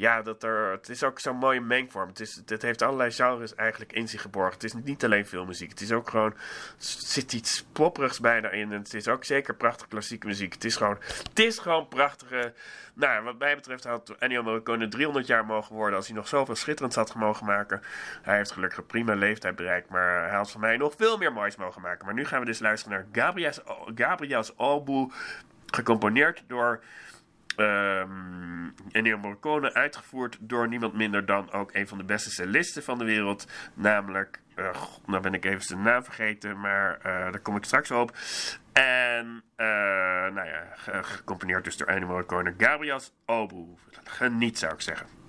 ja, 0.00 0.22
dat 0.22 0.42
er, 0.42 0.70
het 0.70 0.88
is 0.88 1.04
ook 1.04 1.18
zo'n 1.18 1.36
mooie 1.36 1.60
mengvorm. 1.60 2.08
Het, 2.08 2.20
is, 2.20 2.42
het 2.46 2.62
heeft 2.62 2.82
allerlei 2.82 3.10
genres 3.10 3.54
eigenlijk 3.54 3.92
in 3.92 4.08
zich 4.08 4.22
geborgen. 4.22 4.52
Het 4.52 4.64
is 4.64 4.72
niet 4.72 5.04
alleen 5.04 5.26
veel 5.26 5.44
muziek. 5.44 5.70
Het 5.70 5.80
is 5.80 5.92
ook 5.92 6.10
gewoon, 6.10 6.34
zit 6.78 7.32
iets 7.32 7.64
popperigs 7.72 8.20
bijna 8.20 8.50
in. 8.50 8.72
En 8.72 8.78
het 8.78 8.94
is 8.94 9.08
ook 9.08 9.24
zeker 9.24 9.54
prachtige 9.54 9.88
klassieke 9.88 10.26
muziek. 10.26 10.52
Het 10.52 10.64
is 10.64 10.76
gewoon, 10.76 10.98
het 11.28 11.38
is 11.38 11.58
gewoon 11.58 11.88
prachtige... 11.88 12.52
Nou, 12.94 13.24
wat 13.24 13.38
mij 13.38 13.54
betreft 13.54 13.84
had 13.84 14.16
Ennio 14.18 14.42
Morricone 14.42 14.88
300 14.88 15.26
jaar 15.26 15.46
mogen 15.46 15.74
worden 15.74 15.96
als 15.96 16.06
hij 16.06 16.16
nog 16.16 16.28
zoveel 16.28 16.56
schitterends 16.56 16.96
had 16.96 17.14
mogen 17.14 17.46
maken. 17.46 17.82
Hij 18.22 18.36
heeft 18.36 18.50
gelukkig 18.52 18.78
een 18.78 18.86
prima 18.86 19.14
leeftijd 19.14 19.56
bereikt, 19.56 19.88
maar 19.88 20.28
hij 20.28 20.36
had 20.36 20.50
van 20.50 20.60
mij 20.60 20.76
nog 20.76 20.94
veel 20.96 21.18
meer 21.18 21.32
moois 21.32 21.56
mogen 21.56 21.82
maken. 21.82 22.04
Maar 22.04 22.14
nu 22.14 22.24
gaan 22.24 22.40
we 22.40 22.46
dus 22.46 22.58
luisteren 22.58 22.98
naar 22.98 23.24
Gabriel's, 23.24 23.60
Gabriel's 23.94 24.52
Albu, 24.56 25.10
gecomponeerd 25.66 26.42
door 26.46 26.82
Um, 27.60 28.74
Ennio 28.90 29.18
Morricone 29.18 29.74
uitgevoerd 29.74 30.36
door 30.40 30.68
niemand 30.68 30.94
minder 30.94 31.26
dan 31.26 31.52
ook 31.52 31.74
een 31.74 31.88
van 31.88 31.98
de 31.98 32.04
beste 32.04 32.30
cellisten 32.30 32.82
van 32.82 32.98
de 32.98 33.04
wereld. 33.04 33.46
Namelijk, 33.74 34.40
uh, 34.56 34.68
nou 35.06 35.22
ben 35.22 35.34
ik 35.34 35.44
even 35.44 35.62
zijn 35.62 35.82
naam 35.82 36.04
vergeten, 36.04 36.60
maar 36.60 36.96
uh, 36.98 37.02
daar 37.04 37.40
kom 37.40 37.56
ik 37.56 37.64
straks 37.64 37.90
op. 37.90 38.16
En, 38.72 39.42
uh, 39.56 39.66
nou 40.34 40.46
ja, 40.46 40.66
gecomponeerd 41.02 41.64
dus 41.64 41.76
door 41.76 41.86
Ennio 41.86 42.08
Morricone. 42.08 42.54
Gabriels 42.58 43.12
Obu. 43.26 43.66
Geniet 44.04 44.58
zou 44.58 44.72
ik 44.72 44.80
zeggen. 44.80 45.19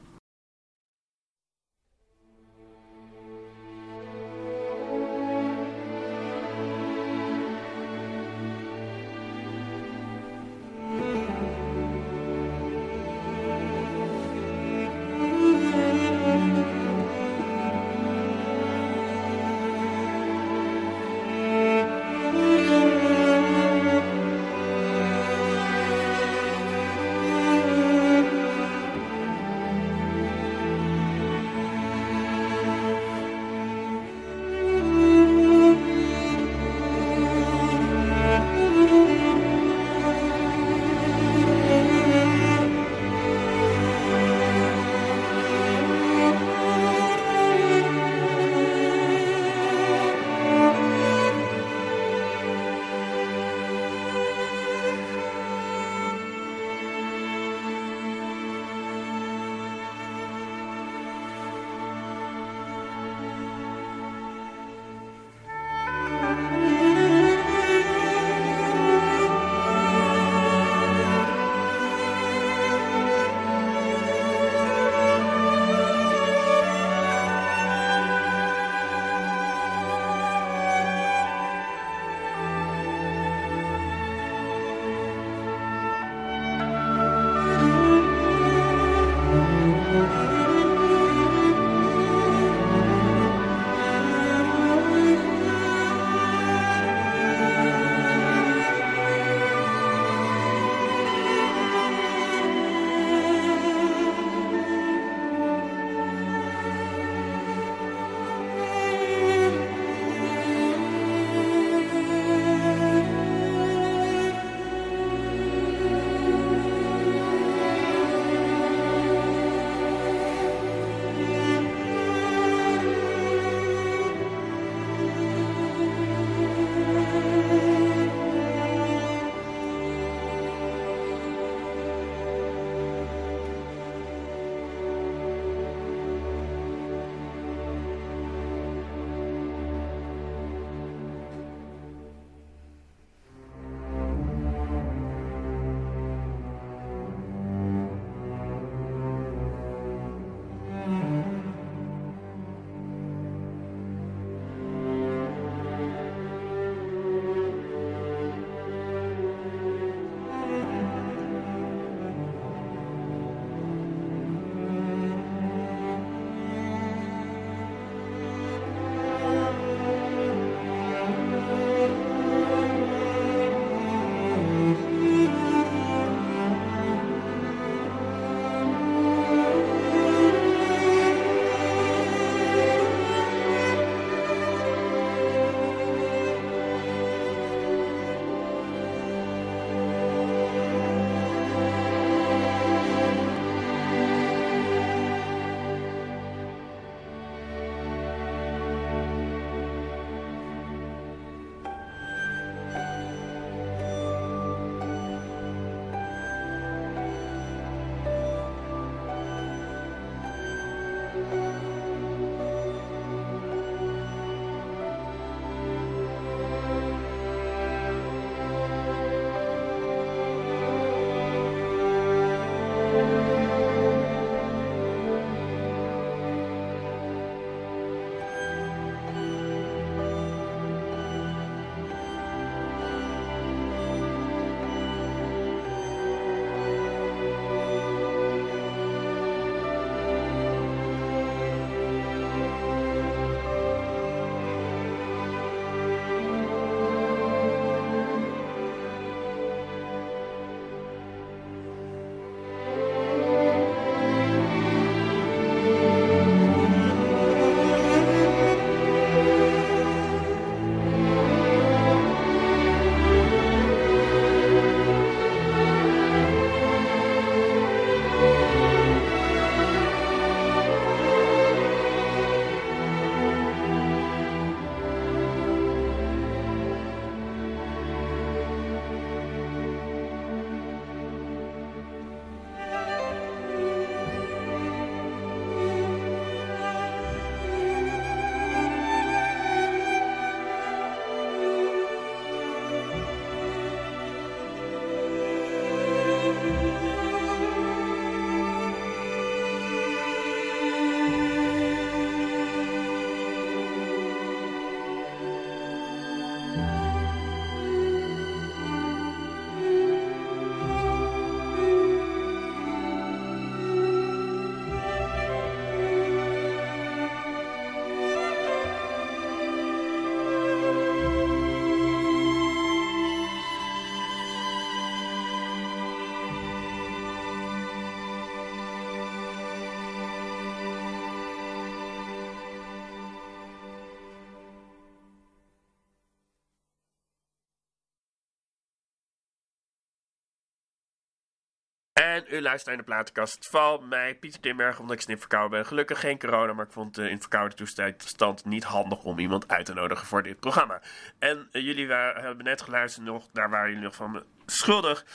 En 342.12 342.26
u 342.30 342.41
luistert 342.41 342.68
naar 342.68 342.78
de 342.78 342.91
platenkast 342.91 343.47
van 343.49 343.88
mij, 343.88 344.16
Pieter 344.16 344.39
Timberg, 344.39 344.80
omdat 344.80 344.95
ik 344.95 345.01
snip 345.01 345.20
verkouden 345.20 345.51
ben. 345.51 345.66
Gelukkig 345.68 345.99
geen 345.99 346.20
corona, 346.20 346.53
maar 346.53 346.66
ik 346.66 346.72
vond 346.72 346.99
uh, 346.99 347.09
in 347.09 347.20
verkouden 347.20 347.57
toestand 347.97 348.45
niet 348.45 348.64
handig 348.64 349.03
om 349.03 349.20
iemand 349.20 349.47
uit 349.47 349.66
te 349.66 349.74
nodigen 349.74 350.07
voor 350.07 350.24
dit 350.24 350.39
programma. 350.39 350.82
En 351.20 351.49
uh, 351.51 351.64
jullie 351.64 351.91
hebben 351.91 352.45
net 352.45 352.62
geluisterd 352.62 353.05
nog, 353.05 353.28
daar 353.34 353.49
waren 353.49 353.68
jullie 353.68 353.84
nog 353.84 353.95
van 353.95 354.24
schuldig. 354.52 355.06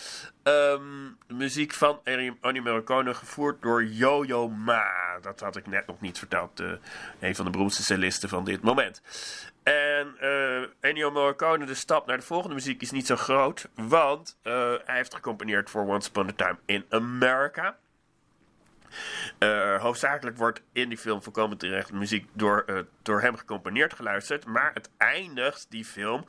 Um, 0.42 1.18
muziek 1.28 1.72
van 1.72 2.00
Ennio 2.04 2.34
Morricone, 2.40 3.14
gevoerd 3.14 3.62
door 3.62 3.84
Yo-Yo 3.84 4.48
Ma. 4.48 5.18
Dat 5.20 5.40
had 5.40 5.56
ik 5.56 5.66
net 5.66 5.86
nog 5.86 6.00
niet 6.00 6.18
verteld, 6.18 6.60
uh, 6.60 6.72
een 7.20 7.34
van 7.34 7.44
de 7.44 7.50
beroemdste 7.50 7.82
cellisten 7.82 8.28
van 8.28 8.44
dit 8.44 8.62
moment. 8.62 9.02
En 9.62 10.16
uh, 10.20 10.62
Ennio 10.80 11.10
Morricone, 11.10 11.66
de 11.66 11.74
stap 11.74 12.06
naar 12.06 12.16
de 12.16 12.22
volgende 12.22 12.54
muziek 12.54 12.82
is 12.82 12.90
niet 12.90 13.06
zo 13.06 13.16
groot. 13.16 13.68
Want 13.74 14.38
uh, 14.42 14.52
hij 14.84 14.96
heeft 14.96 15.14
gecomponeerd 15.14 15.70
voor 15.70 15.86
Once 15.86 16.08
Upon 16.08 16.28
a 16.28 16.32
Time 16.36 16.58
in 16.66 16.84
America. 16.88 17.76
Hoofdzakelijk 19.78 20.36
wordt 20.36 20.62
in 20.72 20.88
die 20.88 20.98
film 20.98 21.22
voorkomen 21.22 21.58
terecht 21.58 21.92
muziek 21.92 22.28
door, 22.32 22.86
door 23.02 23.20
hem 23.20 23.36
gecomponeerd 23.36 23.94
geluisterd. 23.94 24.46
Maar 24.46 24.70
het 24.74 24.90
eindigt, 24.96 25.66
die 25.70 25.84
film, 25.84 26.26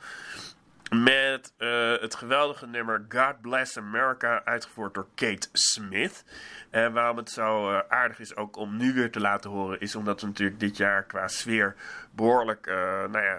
met 0.90 1.52
uh, 1.58 2.00
het 2.00 2.14
geweldige 2.14 2.66
nummer 2.66 3.04
God 3.08 3.40
Bless 3.40 3.76
America, 3.76 4.42
uitgevoerd 4.44 4.94
door 4.94 5.06
Kate 5.14 5.48
Smith. 5.52 6.24
En 6.70 6.92
waarom 6.92 7.16
het 7.16 7.30
zo 7.30 7.70
uh, 7.70 7.78
aardig 7.88 8.18
is 8.18 8.36
ook 8.36 8.56
om 8.56 8.76
nu 8.76 8.92
weer 8.92 9.10
te 9.10 9.20
laten 9.20 9.50
horen, 9.50 9.80
is 9.80 9.96
omdat 9.96 10.20
we 10.20 10.26
natuurlijk 10.26 10.60
dit 10.60 10.76
jaar 10.76 11.02
qua 11.02 11.28
sfeer 11.28 11.74
behoorlijk 12.10 12.66
uh, 12.66 12.74
nou 13.10 13.24
ja, 13.24 13.38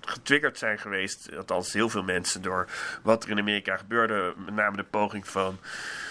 getriggerd 0.00 0.58
zijn 0.58 0.78
geweest. 0.78 1.36
Althans, 1.36 1.72
heel 1.72 1.88
veel 1.88 2.02
mensen 2.02 2.42
door 2.42 2.68
wat 3.02 3.24
er 3.24 3.30
in 3.30 3.38
Amerika 3.38 3.76
gebeurde. 3.76 4.34
Met 4.36 4.54
name 4.54 4.76
de 4.76 4.84
poging 4.84 5.28
van 5.28 5.58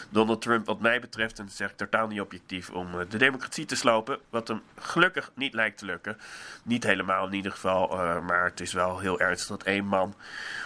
Donald 0.09 0.41
Trump, 0.41 0.65
wat 0.65 0.79
mij 0.79 0.99
betreft, 0.99 1.39
en 1.39 1.45
dat 1.45 1.53
zeg 1.53 1.69
ik 1.69 1.77
totaal 1.77 2.07
niet 2.07 2.21
objectief, 2.21 2.69
om 2.69 2.87
de 3.09 3.17
democratie 3.17 3.65
te 3.65 3.75
slopen. 3.75 4.19
Wat 4.29 4.47
hem 4.47 4.61
gelukkig 4.75 5.31
niet 5.35 5.53
lijkt 5.53 5.77
te 5.77 5.85
lukken. 5.85 6.17
Niet 6.63 6.83
helemaal 6.83 7.27
in 7.27 7.33
ieder 7.33 7.51
geval, 7.51 7.93
uh, 7.93 8.19
maar 8.19 8.43
het 8.43 8.59
is 8.59 8.73
wel 8.73 8.99
heel 8.99 9.19
ernstig 9.19 9.57
dat 9.57 9.63
één 9.63 9.85
man 9.85 10.15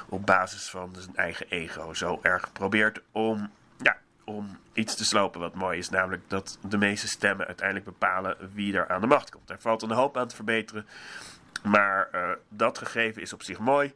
op 0.09 0.25
basis 0.25 0.69
van 0.69 0.95
zijn 0.97 1.15
eigen 1.15 1.45
ego 1.49 1.93
zo 1.93 2.19
erg 2.21 2.51
probeert 2.51 3.01
om, 3.11 3.51
ja, 3.81 3.97
om 4.23 4.57
iets 4.73 4.95
te 4.95 5.05
slopen 5.05 5.39
wat 5.39 5.55
mooi 5.55 5.77
is. 5.77 5.89
Namelijk 5.89 6.23
dat 6.27 6.57
de 6.61 6.77
meeste 6.77 7.07
stemmen 7.07 7.47
uiteindelijk 7.47 7.85
bepalen 7.85 8.37
wie 8.53 8.75
er 8.77 8.89
aan 8.89 9.01
de 9.01 9.07
macht 9.07 9.31
komt. 9.31 9.49
Er 9.49 9.59
valt 9.59 9.81
een 9.81 9.91
hoop 9.91 10.17
aan 10.17 10.27
te 10.27 10.35
verbeteren. 10.35 10.87
Maar 11.63 12.09
uh, 12.15 12.29
dat 12.49 12.77
gegeven 12.77 13.21
is 13.21 13.33
op 13.33 13.43
zich 13.43 13.59
mooi. 13.59 13.93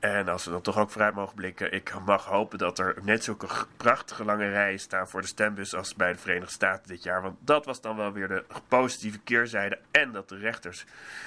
En 0.00 0.28
als 0.28 0.44
we 0.44 0.50
dan 0.50 0.60
toch 0.60 0.78
ook 0.78 0.90
vooruit 0.90 1.14
mogen 1.14 1.34
blikken, 1.34 1.72
ik 1.72 1.92
mag 2.04 2.24
hopen 2.24 2.58
dat 2.58 2.78
er 2.78 2.96
net 3.02 3.24
zulke 3.24 3.46
prachtige 3.76 4.24
lange 4.24 4.48
rijen 4.50 4.80
staan 4.80 5.08
voor 5.08 5.20
de 5.20 5.26
stembus 5.26 5.74
als 5.74 5.94
bij 5.94 6.12
de 6.12 6.18
Verenigde 6.18 6.52
Staten 6.52 6.88
dit 6.88 7.02
jaar. 7.02 7.22
Want 7.22 7.36
dat 7.40 7.64
was 7.64 7.80
dan 7.80 7.96
wel 7.96 8.12
weer 8.12 8.28
de 8.28 8.44
positieve 8.68 9.18
keerzijde. 9.18 9.78
En 9.90 10.12
dat 10.12 10.28
de 10.28 10.36
rechters 10.36 10.84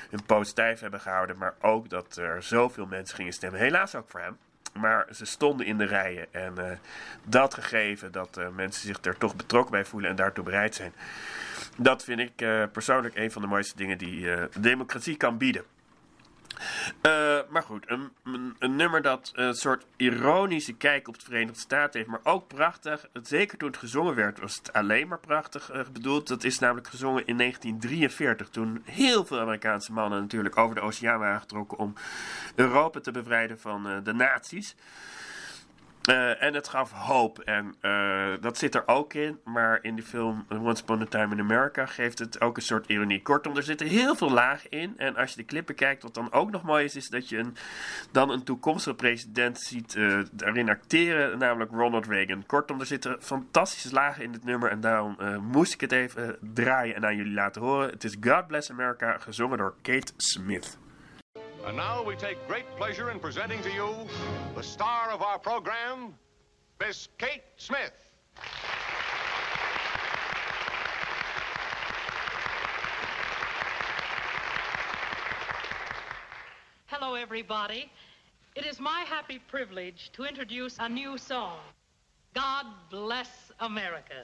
hun 0.10 0.24
poot 0.26 0.48
stijf 0.48 0.80
hebben 0.80 1.00
gehouden, 1.00 1.38
maar 1.38 1.54
ook 1.62 1.90
dat 1.90 2.16
er 2.16 2.44
zoveel 2.44 2.86
mensen 2.86 3.16
gingen 3.16 3.34
stemmen. 3.34 3.60
Helaas 3.60 3.96
ook 3.96 4.10
voor 4.10 4.20
hem. 4.20 4.38
Maar 4.74 5.08
ze 5.14 5.26
stonden 5.26 5.66
in 5.66 5.78
de 5.78 5.86
rijen. 5.86 6.34
En 6.34 6.54
uh, 6.58 6.66
dat 7.24 7.54
gegeven 7.54 8.12
dat 8.12 8.38
uh, 8.38 8.48
mensen 8.50 8.88
zich 8.88 8.98
er 9.02 9.18
toch 9.18 9.36
betrokken 9.36 9.72
bij 9.72 9.86
voelen 9.86 10.10
en 10.10 10.16
daartoe 10.16 10.44
bereid 10.44 10.76
zijn. 10.76 10.94
Dat 11.78 12.04
vind 12.04 12.20
ik 12.20 12.42
uh, 12.42 12.64
persoonlijk 12.72 13.16
een 13.16 13.32
van 13.32 13.42
de 13.42 13.48
mooiste 13.48 13.76
dingen 13.76 13.98
die 13.98 14.22
de 14.22 14.50
democratie 14.60 15.18
kan 15.18 15.38
bieden. 15.38 15.64
Uh, 17.02 17.40
maar 17.50 17.64
goed, 17.64 17.90
een, 17.90 18.12
een, 18.60 18.76
nummer 18.76 19.02
dat 19.02 19.32
een 19.34 19.54
soort 19.54 19.86
ironische 19.98 20.74
kijk 20.74 21.08
op 21.08 21.20
de 21.20 21.26
Verenigde 21.26 21.60
Staten 21.60 22.00
heeft, 22.00 22.12
maar 22.12 22.34
ook 22.34 22.48
prachtig. 22.48 23.08
Zeker 23.24 23.58
toen 23.58 23.68
het 23.68 23.78
gezongen 23.78 24.16
werd, 24.16 24.40
was 24.40 24.56
het 24.56 24.74
alleen 24.74 25.08
maar 25.08 25.20
prachtig 25.20 25.74
uh, 25.74 25.82
bedoeld. 25.94 26.28
Dat 26.28 26.44
is 26.44 26.60
namelijk 26.60 26.88
gezongen 26.88 27.28
in 27.28 27.38
1943, 27.38 28.50
toen 28.50 28.82
heel 28.86 29.26
veel 29.26 29.40
Amerikaanse 29.40 29.92
mannen 29.92 30.22
natuurlijk 30.22 30.58
over 30.58 30.76
de 30.76 30.82
oceaan 30.82 31.20
waren 31.20 31.40
getrokken 31.40 31.78
om 31.78 31.94
Europa 32.56 33.00
te 33.00 33.12
bevrijden 33.12 33.60
van 33.60 33.88
uh, 33.88 33.98
de 34.04 34.14
nazi's. 34.14 34.76
Uh, 36.10 36.44
en 36.44 36.54
het 36.54 36.68
gaf 36.68 36.92
hoop. 36.92 37.40
En 37.40 37.76
uh, 37.82 38.34
dat 38.42 38.58
zit 38.58 38.76
er 38.76 38.88
ook 38.88 39.14
in. 39.14 39.40
Maar 39.44 39.80
in 39.82 39.96
die 39.96 40.04
film 40.04 40.46
Once 40.50 40.82
Upon 40.82 41.02
a 41.02 41.06
Time 41.06 41.36
in 41.36 41.40
America 41.40 41.86
geeft 41.86 42.20
het 42.20 42.42
ook 42.42 42.58
een 42.58 42.64
soort 42.64 42.88
ironie. 42.88 43.22
Kortom, 43.22 43.56
er 43.56 43.64
zitten 43.64 43.88
heel 43.88 44.16
veel 44.16 44.32
lagen 44.32 44.70
in. 44.70 44.94
En 44.98 45.16
als 45.16 45.30
je 45.30 45.38
de 45.38 45.44
klippen 45.44 45.76
kijkt, 45.76 46.04
wat 46.04 46.14
dan 46.14 46.32
ook 46.32 46.52
nog 46.52 46.64
mooi 46.64 46.86
is, 46.86 46.96
is 46.96 47.10
dat 47.10 47.30
je 47.30 47.38
een, 47.38 47.56
dan 48.12 48.30
een 48.30 48.44
toekomstige 48.44 48.96
president 48.96 49.60
ziet 49.60 49.96
uh, 49.96 50.20
daarin 50.32 50.70
acteren. 50.70 51.38
Namelijk 51.38 51.72
Ronald 51.72 52.08
Reagan. 52.08 52.46
Kortom, 52.46 52.80
er 52.80 52.86
zitten 52.86 53.18
fantastische 53.20 53.94
lagen 53.94 54.24
in 54.24 54.32
dit 54.32 54.44
nummer. 54.44 54.70
En 54.70 54.82
daarom 54.82 55.18
moest 55.42 55.74
ik 55.74 55.82
het 55.82 55.92
even 55.92 56.38
draaien 56.54 56.96
en 56.96 57.06
aan 57.06 57.16
jullie 57.16 57.34
laten 57.34 57.62
horen. 57.62 57.90
Het 57.90 58.04
is 58.04 58.16
God 58.22 58.48
Bless 58.48 58.72
America, 58.72 59.18
gezongen 59.18 59.58
door 59.58 59.76
Kate 59.82 60.14
Smith. 60.18 60.78
And 61.66 61.78
now 61.78 62.04
we 62.04 62.16
take 62.16 62.46
great 62.48 62.66
pleasure 62.76 63.12
in 63.12 63.20
presenting 63.20 63.62
to 63.62 63.72
you 63.72 63.94
the 64.56 64.64
star 64.64 65.12
of 65.12 65.22
our 65.22 65.38
program, 65.38 66.16
Miss 66.80 67.08
Kate 67.20 67.44
Smith. 67.56 67.94
Hello, 76.88 77.14
everybody. 77.14 77.92
It 78.56 78.66
is 78.66 78.80
my 78.80 79.06
happy 79.08 79.40
privilege 79.40 80.10
to 80.14 80.24
introduce 80.24 80.78
a 80.80 80.90
new 80.90 81.18
song, 81.18 81.60
God 82.34 82.66
Bless 82.90 83.52
America. 83.60 84.24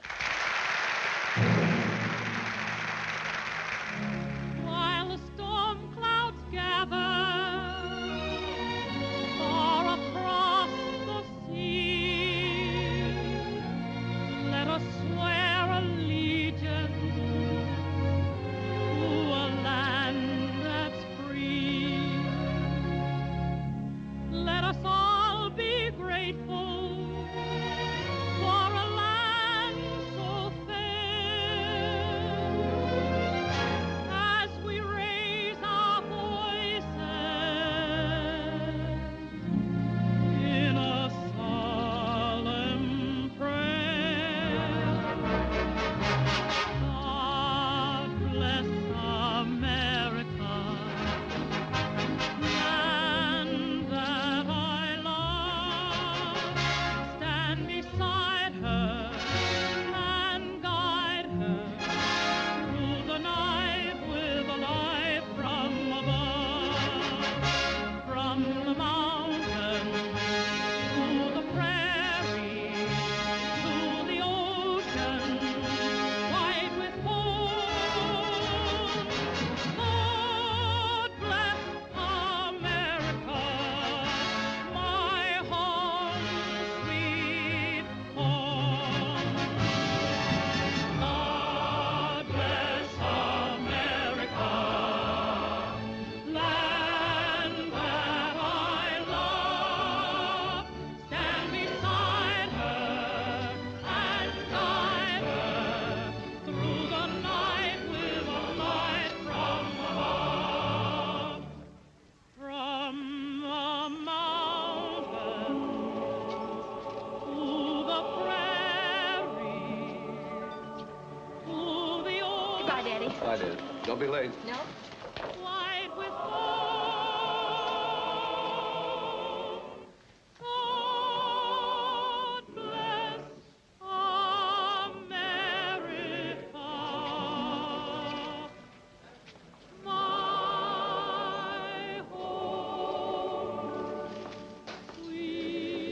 be 123.98 124.06
late. 124.06 124.30
No? 124.46 124.56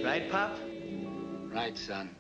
Right, 0.05 0.31
Pop? 0.31 0.57
Right, 1.53 1.77
son. 1.77 2.16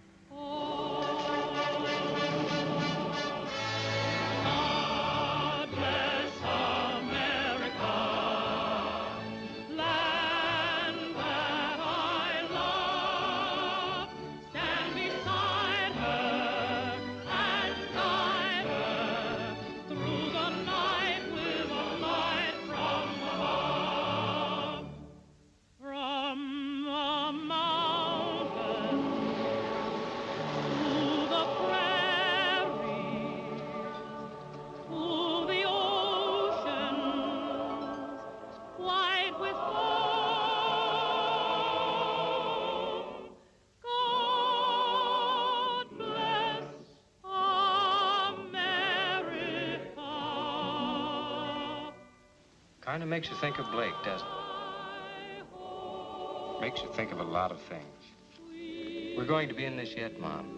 Kind 52.97 53.03
of 53.03 53.11
makes 53.11 53.29
you 53.29 53.37
think 53.37 53.59
of 53.59 53.71
Blake, 53.73 53.93
doesn't 54.07 54.27
it? 54.27 54.33
Makes 56.63 56.81
you 56.81 56.89
think 56.95 57.13
of 57.13 57.21
a 57.21 57.25
lot 57.25 57.53
of 57.53 57.61
things. 57.61 57.85
We're 59.19 59.27
going 59.27 59.51
to 59.51 59.55
be 59.55 59.67
in 59.67 59.77
this 59.77 59.93
yet, 59.95 60.19
Mom. 60.19 60.56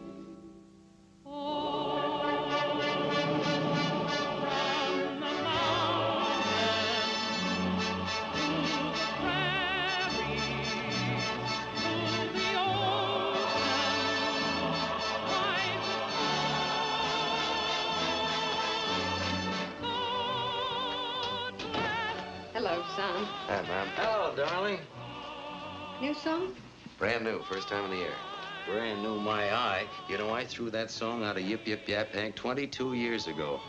Threw 30.59 30.71
that 30.71 30.91
song 30.91 31.23
out 31.23 31.37
of 31.37 31.45
Yip 31.45 31.69
Yip 31.69 31.87
Yap 31.87 32.13
Hank 32.13 32.35
22 32.35 32.95
years 32.95 33.29
ago. 33.29 33.61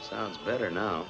Sounds 0.00 0.38
better 0.38 0.70
now. 0.70 1.04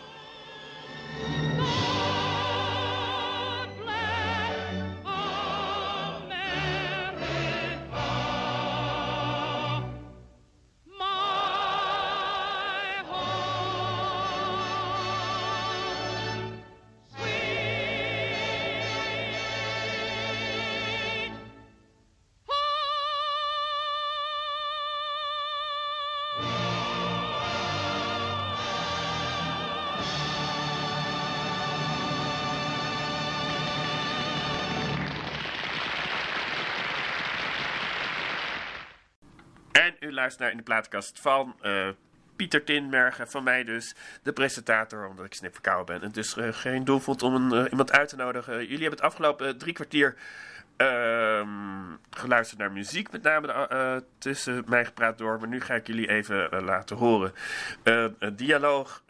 Luistert 40.21 40.43
naar 40.43 40.51
In 40.51 40.57
de 40.57 40.63
Plaatkast 40.63 41.21
van 41.21 41.55
eh, 41.61 41.89
Pieter 42.37 42.65
Tinbergen, 42.65 43.29
van 43.31 43.43
mij 43.43 43.65
dus, 43.65 43.95
de 44.23 44.33
presentator, 44.33 45.09
omdat 45.09 45.25
ik 45.25 45.35
snipverkouden 45.35 45.95
ben. 45.95 46.09
En 46.09 46.13
dus 46.13 46.37
eh, 46.37 46.49
geen 46.53 46.85
doel 46.85 46.99
vond 46.99 47.23
om 47.23 47.35
een, 47.35 47.65
eh, 47.65 47.71
iemand 47.71 47.93
uit 47.93 48.09
te 48.09 48.17
nodigen. 48.17 48.55
Jullie 48.55 48.81
hebben 48.81 48.91
het 48.91 49.01
afgelopen 49.01 49.59
drie 49.59 49.73
kwartier 49.73 50.17
geluisterd 52.11 52.61
naar 52.61 52.73
muziek, 52.73 53.13
met 53.13 53.23
name 53.23 53.53
eh, 53.53 53.97
tussen 54.19 54.65
mij 54.67 54.85
gepraat 54.85 55.19
door. 55.19 55.39
Maar 55.39 55.49
nu 55.49 55.61
ga 55.61 55.75
ik 55.75 55.87
jullie 55.87 56.09
even 56.09 56.51
eh, 56.51 56.63
laten 56.63 56.97
horen. 56.97 57.33
Eh, 57.83 58.05
een 58.19 58.37
dialoog 58.37 59.03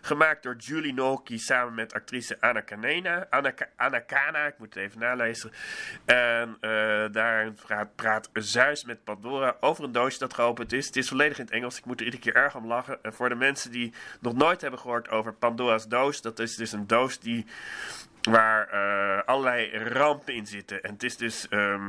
gemaakt 0.00 0.42
door 0.42 0.56
Julie 0.56 0.94
Nolke 0.94 1.38
samen 1.38 1.74
met 1.74 1.94
actrice 1.94 2.36
Anna 2.40 2.60
Kanena. 2.60 3.26
Anna, 3.30 3.54
Anna 3.76 3.98
Kana, 3.98 4.46
ik 4.46 4.58
moet 4.58 4.74
het 4.74 4.84
even 4.84 5.00
nalezen. 5.00 5.52
En 6.04 6.56
daarin 7.12 7.54
praat, 7.66 7.94
praat 7.94 8.30
Zeus 8.32 8.84
met 8.84 9.04
Pandora 9.04 9.56
over 9.60 9.84
een 9.84 9.92
doosje 9.92 10.18
dat 10.18 10.34
geopend 10.34 10.72
is. 10.72 10.86
Het 10.86 10.96
is 10.96 11.08
volledig 11.08 11.38
in 11.38 11.44
het 11.44 11.54
Engels, 11.54 11.78
ik 11.78 11.84
moet 11.84 12.00
er 12.00 12.04
iedere 12.04 12.22
keer 12.22 12.34
erg 12.34 12.56
om 12.56 12.66
lachen. 12.66 12.98
En 13.02 13.12
voor 13.12 13.28
de 13.28 13.34
mensen 13.34 13.70
die 13.70 13.92
nog 14.20 14.34
nooit 14.34 14.60
hebben 14.60 14.80
gehoord 14.80 15.10
over 15.10 15.32
Pandora's 15.32 15.88
doos, 15.88 16.20
dat 16.20 16.38
is 16.38 16.56
dus 16.56 16.72
een 16.72 16.86
doos 16.86 17.18
die 17.18 17.46
waar 18.30 18.68
eh, 18.68 19.22
allerlei 19.26 19.78
rampen 19.78 20.34
in 20.34 20.46
zitten. 20.46 20.82
En 20.82 20.92
het 20.92 21.02
is 21.02 21.16
dus, 21.16 21.48
ehm, 21.48 21.86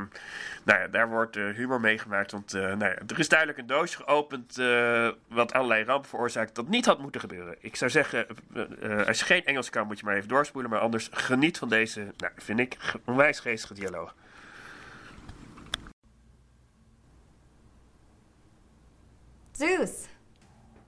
nou 0.64 0.80
ja, 0.80 0.88
daar 0.88 1.10
wordt 1.10 1.36
eh, 1.36 1.50
humor 1.50 1.80
mee 1.80 1.98
gemaakt. 1.98 2.32
Want 2.32 2.54
eh, 2.54 2.62
nou 2.62 2.86
ja, 2.86 2.96
er 3.08 3.20
is 3.20 3.30
duidelijk 3.30 3.60
een 3.60 3.68
doosje 3.68 3.98
geopend 3.98 4.58
eh, 4.58 5.10
wat 5.28 5.54
allerlei 5.54 5.84
rampen 5.84 6.10
veroorzaakt 6.10 6.56
dat 6.56 6.68
niet 6.68 6.86
had 6.86 7.00
moeten 7.00 7.22
gebeuren. 7.22 7.56
Ik 7.60 7.76
zou 7.76 7.92
zeggen, 7.92 8.28
als 9.08 9.20
je 9.20 9.26
geen 9.26 9.46
Engels 9.46 9.70
kan 9.70 9.88
moet 9.88 10.00
je 10.00 10.06
maar 10.06 10.16
even 10.16 10.30
doorspoelen. 10.30 10.72
Maar 10.72 10.80
anders 10.80 11.10
geniet 11.12 11.58
van 11.58 11.70
deze, 11.70 12.14
nou, 12.18 12.34
vind 12.36 12.60
ik, 12.60 12.78
onwijs 13.06 13.40
geestige 13.40 13.74
dialoog. 13.74 14.16
Zeus. 19.52 20.06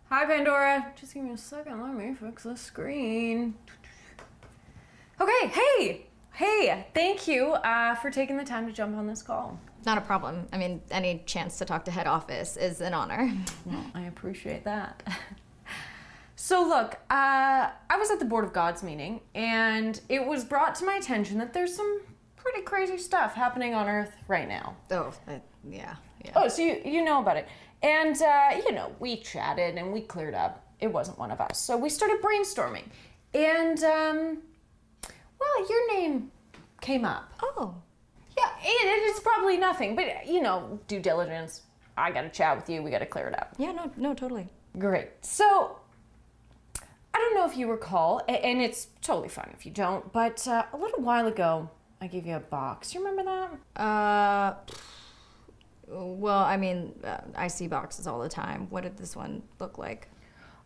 Hi, 0.10 0.26
Pandora. 0.26 0.94
Just 0.96 1.12
give 1.12 1.26
me 1.26 1.32
a 1.32 1.36
second. 1.36 1.82
Let 1.82 1.94
me 1.94 2.16
fix 2.16 2.42
the 2.42 2.56
screen. 2.56 3.56
Okay, 5.20 5.48
hey. 5.48 6.06
Hey, 6.34 6.86
thank 6.94 7.28
you 7.28 7.54
uh, 7.54 7.96
for 7.96 8.12
taking 8.12 8.38
the 8.38 8.44
time 8.44 8.68
to 8.68 8.72
jump 8.72 8.96
on 8.96 9.08
this 9.08 9.24
call. 9.24 9.60
Not 9.84 9.98
a 9.98 10.02
problem. 10.02 10.48
I 10.54 10.58
mean, 10.58 10.82
any 10.92 11.24
chance 11.26 11.58
to 11.58 11.66
talk 11.66 11.86
to 11.86 11.92
head 11.92 12.06
office 12.06 12.56
is 12.56 12.82
an 12.82 12.94
honor. 12.94 13.32
Well, 13.66 13.84
I 13.96 14.04
appreciate 14.04 14.64
that. 14.66 15.02
So, 16.36 16.62
look, 16.62 16.94
uh, 17.10 17.72
I 17.90 17.98
was 17.98 18.12
at 18.12 18.20
the 18.20 18.26
Board 18.26 18.46
of 18.46 18.54
Gods 18.54 18.84
meeting, 18.84 19.22
and 19.34 20.00
it 20.08 20.24
was 20.24 20.46
brought 20.46 20.76
to 20.76 20.86
my 20.86 20.94
attention 20.94 21.40
that 21.40 21.52
there's 21.52 21.76
some 21.76 22.02
pretty 22.36 22.62
crazy 22.62 23.00
stuff 23.00 23.34
happening 23.34 23.74
on 23.74 23.88
Earth 23.88 24.12
right 24.28 24.48
now. 24.48 24.76
Oh, 24.92 25.12
uh, 25.28 25.40
yeah, 25.68 25.96
yeah. 26.24 26.32
Oh, 26.36 26.48
so 26.48 26.62
you, 26.62 26.80
you 26.86 27.04
know 27.04 27.22
about 27.22 27.38
it. 27.38 27.48
And, 27.82 28.22
uh, 28.22 28.62
you 28.64 28.72
know, 28.72 28.96
we 29.00 29.18
chatted 29.18 29.76
and 29.76 29.92
we 29.92 30.02
cleared 30.02 30.36
up. 30.36 30.64
It 30.80 30.94
wasn't 30.94 31.18
one 31.18 31.32
of 31.32 31.42
us. 31.42 31.60
So 31.60 31.76
we 31.76 31.90
started 31.90 32.22
brainstorming. 32.22 32.86
And, 33.34 33.84
um, 33.84 34.38
well, 35.40 35.70
your 35.70 35.94
name 35.96 36.32
came 36.82 37.06
up. 37.06 37.34
Oh. 37.42 37.76
Yeah, 38.38 38.50
it, 38.62 39.10
it's 39.10 39.20
probably 39.20 39.58
nothing, 39.58 39.96
but, 39.96 40.28
you 40.28 40.42
know, 40.42 40.80
due 40.88 41.00
diligence. 41.00 41.62
I 41.98 42.12
gotta 42.12 42.30
chat 42.30 42.56
with 42.56 42.70
you, 42.70 42.84
we 42.84 42.92
gotta 42.92 43.06
clear 43.06 43.28
it 43.28 43.34
up. 43.40 43.56
Yeah, 43.58 43.72
no, 43.72 43.92
no, 43.98 44.14
totally. 44.14 44.48
Great. 44.78 45.10
So, 45.22 45.80
I 47.14 47.18
don't 47.18 47.34
know 47.34 47.50
if 47.50 47.58
you 47.58 47.70
recall, 47.70 48.22
and 48.28 48.62
it's 48.62 48.90
totally 49.02 49.30
fine 49.30 49.50
if 49.58 49.66
you 49.66 49.72
don't, 49.72 50.14
but 50.14 50.48
uh, 50.48 50.66
a 50.72 50.78
little 50.78 51.02
while 51.02 51.26
ago, 51.26 51.70
I 52.00 52.06
gave 52.06 52.28
you 52.28 52.36
a 52.36 52.40
box. 52.40 52.94
You 52.94 53.04
remember 53.04 53.24
that? 53.76 53.82
Uh, 53.82 54.56
well, 55.88 56.44
I 56.44 56.58
mean, 56.58 56.94
uh, 57.04 57.18
I 57.36 57.48
see 57.48 57.68
boxes 57.68 58.06
all 58.06 58.20
the 58.20 58.30
time. 58.30 58.68
What 58.70 58.84
did 58.84 58.98
this 58.98 59.16
one 59.16 59.42
look 59.60 59.80
like? 59.80 60.10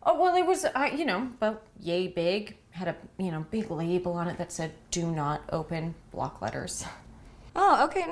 Oh, 0.02 0.20
well, 0.20 0.36
it 0.36 0.44
was, 0.44 0.66
uh, 0.66 0.90
you 0.94 1.06
know, 1.06 1.30
about 1.40 1.62
yay 1.80 2.08
big. 2.08 2.58
Had 2.72 2.88
a, 2.88 2.96
you 3.18 3.30
know, 3.30 3.46
big 3.50 3.70
label 3.70 4.12
on 4.12 4.28
it 4.28 4.38
that 4.38 4.52
said, 4.52 4.72
do 4.90 5.10
not 5.10 5.42
open 5.50 5.94
block 6.10 6.42
letters. 6.42 6.84
Oh, 7.54 7.84
okay. 7.84 8.04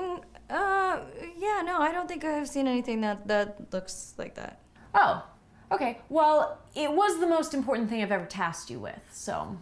Uh, 0.49 1.01
yeah, 1.39 1.63
no, 1.65 1.81
I 1.81 1.93
don't 1.93 2.09
think 2.09 2.25
I've 2.25 2.49
seen 2.49 2.67
anything 2.69 3.01
that 3.03 3.27
that 3.29 3.73
looks 3.73 4.15
like 4.19 4.35
that. 4.35 4.61
Oh, 4.95 5.25
Okay, 5.73 6.01
well, 6.09 6.59
it 6.75 6.93
was 6.93 7.21
the 7.21 7.27
most 7.27 7.55
important 7.55 7.89
thing 7.89 8.03
I've 8.03 8.11
ever 8.11 8.27
tasked 8.27 8.71
you 8.71 8.81
with, 8.81 8.99
so. 9.13 9.57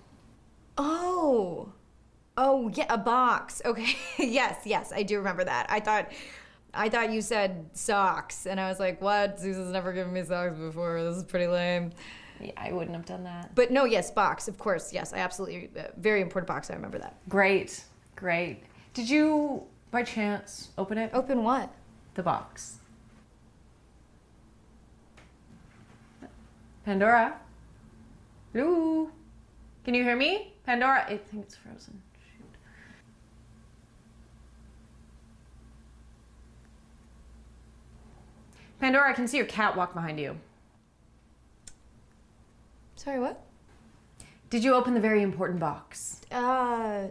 Oh. 0.79 1.73
Oh, 2.37 2.71
yeah, 2.73 2.87
a 2.89 2.97
box. 2.97 3.61
Okay. 3.65 3.95
yes, 4.19 4.63
yes, 4.65 4.91
I 4.95 5.03
do 5.03 5.19
remember 5.19 5.45
that. 5.45 5.67
I 5.69 5.81
thought 5.81 6.11
I 6.73 6.89
thought 6.89 7.11
you 7.11 7.21
said 7.21 7.67
socks 7.73 8.47
and 8.47 8.61
I 8.61 8.69
was 8.69 8.79
like, 8.79 9.01
"What? 9.03 9.41
Zeus 9.41 9.57
has 9.57 9.71
never 9.71 9.93
given 9.93 10.13
me 10.13 10.23
socks 10.23 10.57
before. 10.57 11.03
This 11.03 11.17
is 11.17 11.25
pretty 11.25 11.47
lame." 11.47 11.93
Yeah, 12.41 12.53
I 12.57 12.73
wouldn't 12.73 12.95
have 12.95 13.07
done 13.07 13.25
that. 13.25 13.55
But 13.55 13.71
no, 13.71 13.85
yes, 13.85 14.11
box, 14.11 14.49
of 14.49 14.59
course. 14.59 14.93
Yes, 14.93 15.13
I 15.13 15.19
absolutely 15.19 15.71
uh, 15.77 15.85
very 15.97 16.21
important 16.21 16.47
box. 16.47 16.71
I 16.71 16.75
remember 16.75 16.99
that. 16.99 17.17
Great, 17.29 17.85
great. 18.17 18.63
Did 18.95 19.11
you, 19.11 19.65
by 19.91 20.03
chance, 20.03 20.69
open 20.79 20.99
it? 20.99 21.11
Open 21.13 21.43
what? 21.43 21.73
The 22.15 22.23
box. 22.23 22.79
Pandora? 26.85 27.35
Hello? 28.53 29.11
Can 29.85 29.95
you 29.95 30.03
hear 30.03 30.17
me? 30.17 30.55
Pandora? 30.65 31.05
I 31.07 31.19
think 31.19 31.45
it's 31.45 31.57
frozen. 31.57 32.01
Shoot. 32.19 32.47
Pandora, 38.81 39.11
I 39.11 39.13
can 39.13 39.29
see 39.29 39.37
your 39.37 39.47
cat 39.47 39.77
walk 39.77 39.93
behind 39.93 40.19
you. 40.19 40.39
Sorry, 42.99 43.21
what? 43.21 43.41
Did 44.51 44.65
you 44.65 44.75
open 44.75 44.95
the 44.95 45.01
very 45.01 45.23
important 45.23 45.61
box? 45.61 46.21
Uh 46.33 47.09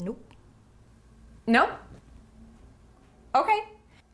Nope. 0.00 0.32
Nope? 1.46 1.70
Okay. 3.34 3.58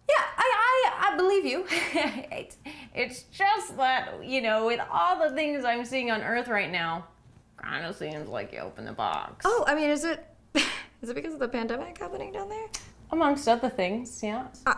Yeah, 0.09 0.25
I, 0.37 0.85
I, 0.99 1.13
I 1.13 1.17
believe 1.17 1.45
you. 1.45 1.65
it's, 1.71 2.57
it's 2.95 3.23
just 3.25 3.77
that, 3.77 4.25
you 4.25 4.43
know, 4.43 4.67
with 4.67 4.81
all 4.91 5.19
the 5.19 5.35
things 5.35 5.65
I'm 5.65 5.85
seeing 5.85 6.11
on 6.11 6.23
Earth 6.23 6.49
right 6.49 6.71
now, 6.71 7.07
kind 7.57 7.87
of 7.87 7.97
seems 7.97 8.29
like 8.29 8.53
you 8.53 8.59
opened 8.61 8.89
the 8.89 8.93
box. 8.93 9.45
Oh, 9.45 9.65
I 9.67 9.75
mean, 9.75 9.91
is 9.91 10.05
it 10.05 10.27
is 11.03 11.11
it 11.11 11.15
because 11.15 11.35
of 11.35 11.39
the 11.39 11.49
pandemic 11.49 11.99
happening 11.99 12.33
down 12.33 12.49
there? 12.49 12.67
Amongst 13.13 13.47
other 13.49 13.69
things, 13.69 14.23
yeah. 14.23 14.49
Uh, 14.67 14.75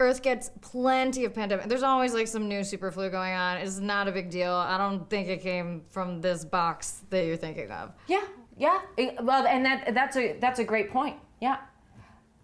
Earth 0.00 0.22
gets 0.22 0.50
plenty 0.62 1.24
of 1.26 1.34
pandemic. 1.34 1.68
There's 1.68 1.82
always 1.82 2.14
like 2.14 2.26
some 2.26 2.48
new 2.48 2.64
super 2.64 2.90
flu 2.90 3.10
going 3.10 3.34
on. 3.34 3.58
It's 3.58 3.78
not 3.78 4.08
a 4.08 4.12
big 4.12 4.30
deal. 4.30 4.52
I 4.52 4.78
don't 4.78 5.08
think 5.10 5.28
it 5.28 5.42
came 5.42 5.82
from 5.90 6.22
this 6.22 6.44
box 6.44 7.02
that 7.10 7.26
you're 7.26 7.36
thinking 7.36 7.70
of. 7.70 7.92
Yeah, 8.08 8.24
yeah. 8.56 8.80
It- 8.96 9.22
well, 9.22 9.46
and 9.46 9.64
that 9.64 9.94
that's 9.94 10.16
a 10.16 10.38
that's 10.40 10.58
a 10.58 10.64
great 10.64 10.90
point. 10.90 11.16
Yeah. 11.40 11.58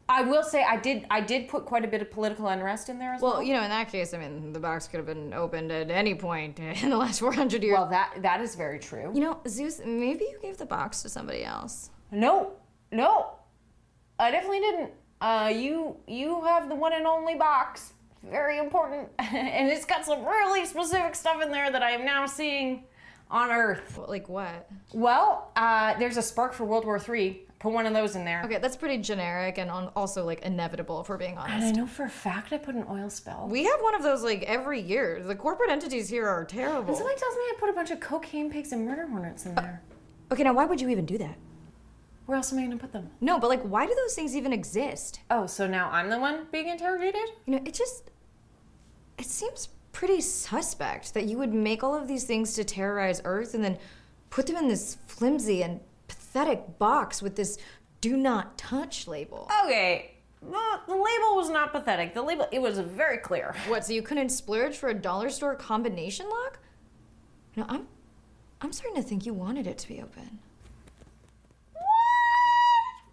I 0.08 0.22
will 0.22 0.44
say 0.44 0.62
I 0.62 0.76
did 0.76 1.04
I 1.10 1.20
did 1.20 1.48
put 1.48 1.64
quite 1.64 1.84
a 1.84 1.88
bit 1.88 2.00
of 2.00 2.10
political 2.12 2.46
unrest 2.46 2.88
in 2.88 2.98
there 2.98 3.14
as 3.14 3.22
well. 3.22 3.32
Well, 3.34 3.42
you 3.42 3.54
know, 3.54 3.62
in 3.62 3.70
that 3.70 3.90
case, 3.90 4.14
I 4.14 4.18
mean, 4.18 4.52
the 4.52 4.60
box 4.60 4.86
could 4.86 4.98
have 4.98 5.06
been 5.06 5.32
opened 5.34 5.72
at 5.72 5.90
any 5.90 6.14
point 6.14 6.60
in 6.82 6.90
the 6.90 6.96
last 6.96 7.18
400 7.20 7.62
years. 7.62 7.72
Well, 7.72 7.88
that 7.88 8.18
that 8.22 8.40
is 8.40 8.54
very 8.54 8.78
true. 8.78 9.10
You 9.14 9.20
know, 9.20 9.40
Zeus, 9.48 9.80
maybe 9.84 10.24
you 10.24 10.38
gave 10.40 10.58
the 10.58 10.66
box 10.66 11.02
to 11.02 11.08
somebody 11.08 11.42
else. 11.42 11.90
No, 12.12 12.52
no, 12.92 13.30
I 14.18 14.30
definitely 14.30 14.60
didn't. 14.60 14.92
Uh, 15.20 15.50
you 15.54 15.96
you 16.06 16.42
have 16.44 16.68
the 16.68 16.74
one 16.74 16.92
and 16.92 17.06
only 17.06 17.34
box. 17.34 17.92
Very 18.22 18.58
important, 18.58 19.08
and 19.18 19.68
it's 19.70 19.84
got 19.84 20.04
some 20.04 20.24
really 20.24 20.66
specific 20.66 21.14
stuff 21.14 21.40
in 21.42 21.50
there 21.52 21.70
that 21.70 21.82
I 21.82 21.90
am 21.92 22.04
now 22.04 22.26
seeing 22.26 22.84
on 23.30 23.50
Earth. 23.50 23.98
Like 24.08 24.28
what? 24.28 24.68
Well, 24.92 25.50
uh, 25.56 25.94
there's 25.98 26.16
a 26.16 26.22
spark 26.22 26.52
for 26.52 26.64
World 26.64 26.84
War 26.84 27.00
III. 27.00 27.42
Put 27.58 27.72
one 27.72 27.86
of 27.86 27.94
those 27.94 28.16
in 28.16 28.24
there. 28.26 28.42
Okay, 28.44 28.58
that's 28.58 28.76
pretty 28.76 28.98
generic 28.98 29.56
and 29.58 29.70
on- 29.70 29.88
also 29.96 30.24
like 30.26 30.42
inevitable, 30.42 31.00
if 31.00 31.08
we're 31.08 31.16
being 31.16 31.38
honest. 31.38 31.54
And 31.54 31.64
I 31.64 31.70
know 31.80 31.86
for 31.86 32.04
a 32.04 32.08
fact 32.10 32.52
I 32.52 32.58
put 32.58 32.74
an 32.74 32.84
oil 32.90 33.08
spell. 33.08 33.48
We 33.50 33.64
have 33.64 33.80
one 33.80 33.94
of 33.94 34.02
those 34.02 34.22
like 34.22 34.42
every 34.42 34.80
year. 34.80 35.22
The 35.22 35.34
corporate 35.34 35.70
entities 35.70 36.08
here 36.08 36.26
are 36.28 36.44
terrible. 36.44 36.88
And 36.88 36.96
somebody 36.96 37.18
tells 37.18 37.34
me 37.34 37.40
I 37.42 37.54
put 37.58 37.70
a 37.70 37.72
bunch 37.72 37.90
of 37.90 38.00
cocaine 38.00 38.50
pigs 38.50 38.72
and 38.72 38.84
murder 38.84 39.06
hornets 39.06 39.46
in 39.46 39.54
there. 39.54 39.80
Okay, 40.30 40.42
now 40.42 40.52
why 40.52 40.66
would 40.66 40.80
you 40.80 40.88
even 40.90 41.06
do 41.06 41.16
that? 41.18 41.36
Where 42.26 42.36
else 42.36 42.52
am 42.52 42.58
I 42.58 42.62
gonna 42.62 42.76
put 42.76 42.92
them? 42.92 43.10
No, 43.20 43.38
but 43.38 43.48
like, 43.48 43.62
why 43.62 43.86
do 43.86 43.94
those 43.94 44.14
things 44.14 44.36
even 44.36 44.52
exist? 44.52 45.20
Oh, 45.30 45.46
so 45.46 45.66
now 45.66 45.90
I'm 45.90 46.10
the 46.10 46.18
one 46.18 46.46
being 46.50 46.68
interrogated? 46.68 47.30
You 47.46 47.54
know, 47.54 47.62
it 47.64 47.74
just. 47.74 48.10
It 49.16 49.26
seems 49.26 49.68
pretty 49.92 50.20
suspect 50.20 51.14
that 51.14 51.24
you 51.24 51.38
would 51.38 51.54
make 51.54 51.82
all 51.82 51.94
of 51.94 52.06
these 52.06 52.24
things 52.24 52.52
to 52.54 52.64
terrorize 52.64 53.22
Earth 53.24 53.54
and 53.54 53.64
then 53.64 53.78
put 54.28 54.46
them 54.46 54.56
in 54.56 54.68
this 54.68 54.98
flimsy 55.06 55.62
and 55.62 55.80
pathetic 56.06 56.78
box 56.78 57.22
with 57.22 57.36
this 57.36 57.56
do 58.02 58.16
not 58.16 58.58
touch 58.58 59.08
label. 59.08 59.50
Okay. 59.64 60.16
The, 60.42 60.80
the 60.86 60.92
label 60.92 61.36
was 61.36 61.48
not 61.48 61.72
pathetic. 61.72 62.12
The 62.12 62.22
label 62.22 62.46
it 62.52 62.60
was 62.60 62.78
very 62.78 63.18
clear. 63.18 63.54
What, 63.68 63.86
so 63.86 63.92
you 63.92 64.02
couldn't 64.02 64.28
splurge 64.28 64.76
for 64.76 64.88
a 64.88 64.94
dollar 64.94 65.30
store 65.30 65.54
combination 65.54 66.28
lock? 66.28 66.58
No, 67.56 67.64
I'm. 67.68 67.86
I'm 68.60 68.72
starting 68.72 69.00
to 69.00 69.06
think 69.06 69.26
you 69.26 69.34
wanted 69.34 69.66
it 69.66 69.78
to 69.78 69.88
be 69.88 70.00
open. 70.00 70.40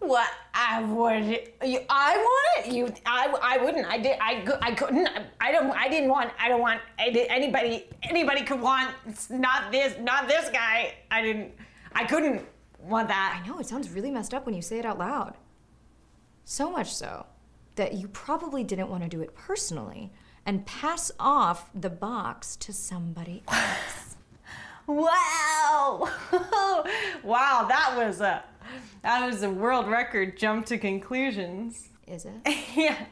What 0.06 0.28
I 0.54 0.84
would, 0.84 1.26
you, 1.64 1.80
I 1.89 2.18
want 2.18 2.68
it. 2.68 2.74
You, 2.74 2.93
I, 3.06 3.34
I 3.41 3.58
wouldn't. 3.64 3.88
I 3.88 3.97
did. 3.97 4.18
I, 4.20 4.45
I 4.62 4.74
couldn't. 4.74 5.08
I 5.39 5.51
don't. 5.51 5.72
I 5.72 5.88
didn't 5.88 6.10
want. 6.10 6.32
I 6.39 6.49
don't 6.49 6.62
want 6.62 6.82
any- 6.99 7.30
anybody. 7.30 7.89
Anybody 8.04 8.43
could 8.43 8.60
want. 8.60 8.93
It's 9.08 9.30
not 9.30 9.72
this. 9.72 9.95
Not 9.99 10.28
this 10.28 10.49
guy. 10.49 10.93
I 11.10 11.22
didn't. 11.22 11.54
I 11.93 12.04
couldn't 12.06 12.45
want 12.84 13.08
that. 13.08 13.39
I 13.41 13.47
know, 13.47 13.60
it 13.60 13.68
sounds 13.68 13.89
really 13.89 14.12
messed 14.12 14.34
up 14.34 14.45
when 14.45 14.56
you 14.56 14.62
say 14.62 14.80
it 14.80 14.86
out 14.86 14.97
loud. 14.97 15.36
So 16.45 16.70
much 16.70 16.93
so 16.93 17.26
that 17.76 17.93
you 17.93 18.08
probably 18.10 18.64
didn't 18.64 18.89
want 18.89 19.04
to 19.04 19.10
do 19.10 19.22
it 19.22 19.34
personally 19.36 20.12
and 20.45 20.66
pass 20.66 21.12
off 21.20 21.70
the 21.74 21.89
box 21.89 22.56
to 22.58 22.74
somebody 22.74 23.43
else. 23.47 24.10
Wow! 24.86 26.10
wow, 27.24 27.66
that 27.70 27.93
was 27.95 28.20
a 28.20 28.43
that 29.02 29.26
was 29.26 29.44
a 29.44 29.50
world 29.50 29.88
record 29.88 30.38
jump 30.38 30.66
to 30.68 30.78
conclusions. 30.78 31.90
Is 32.08 32.26
it? 32.26 32.34
yeah. 32.76 33.06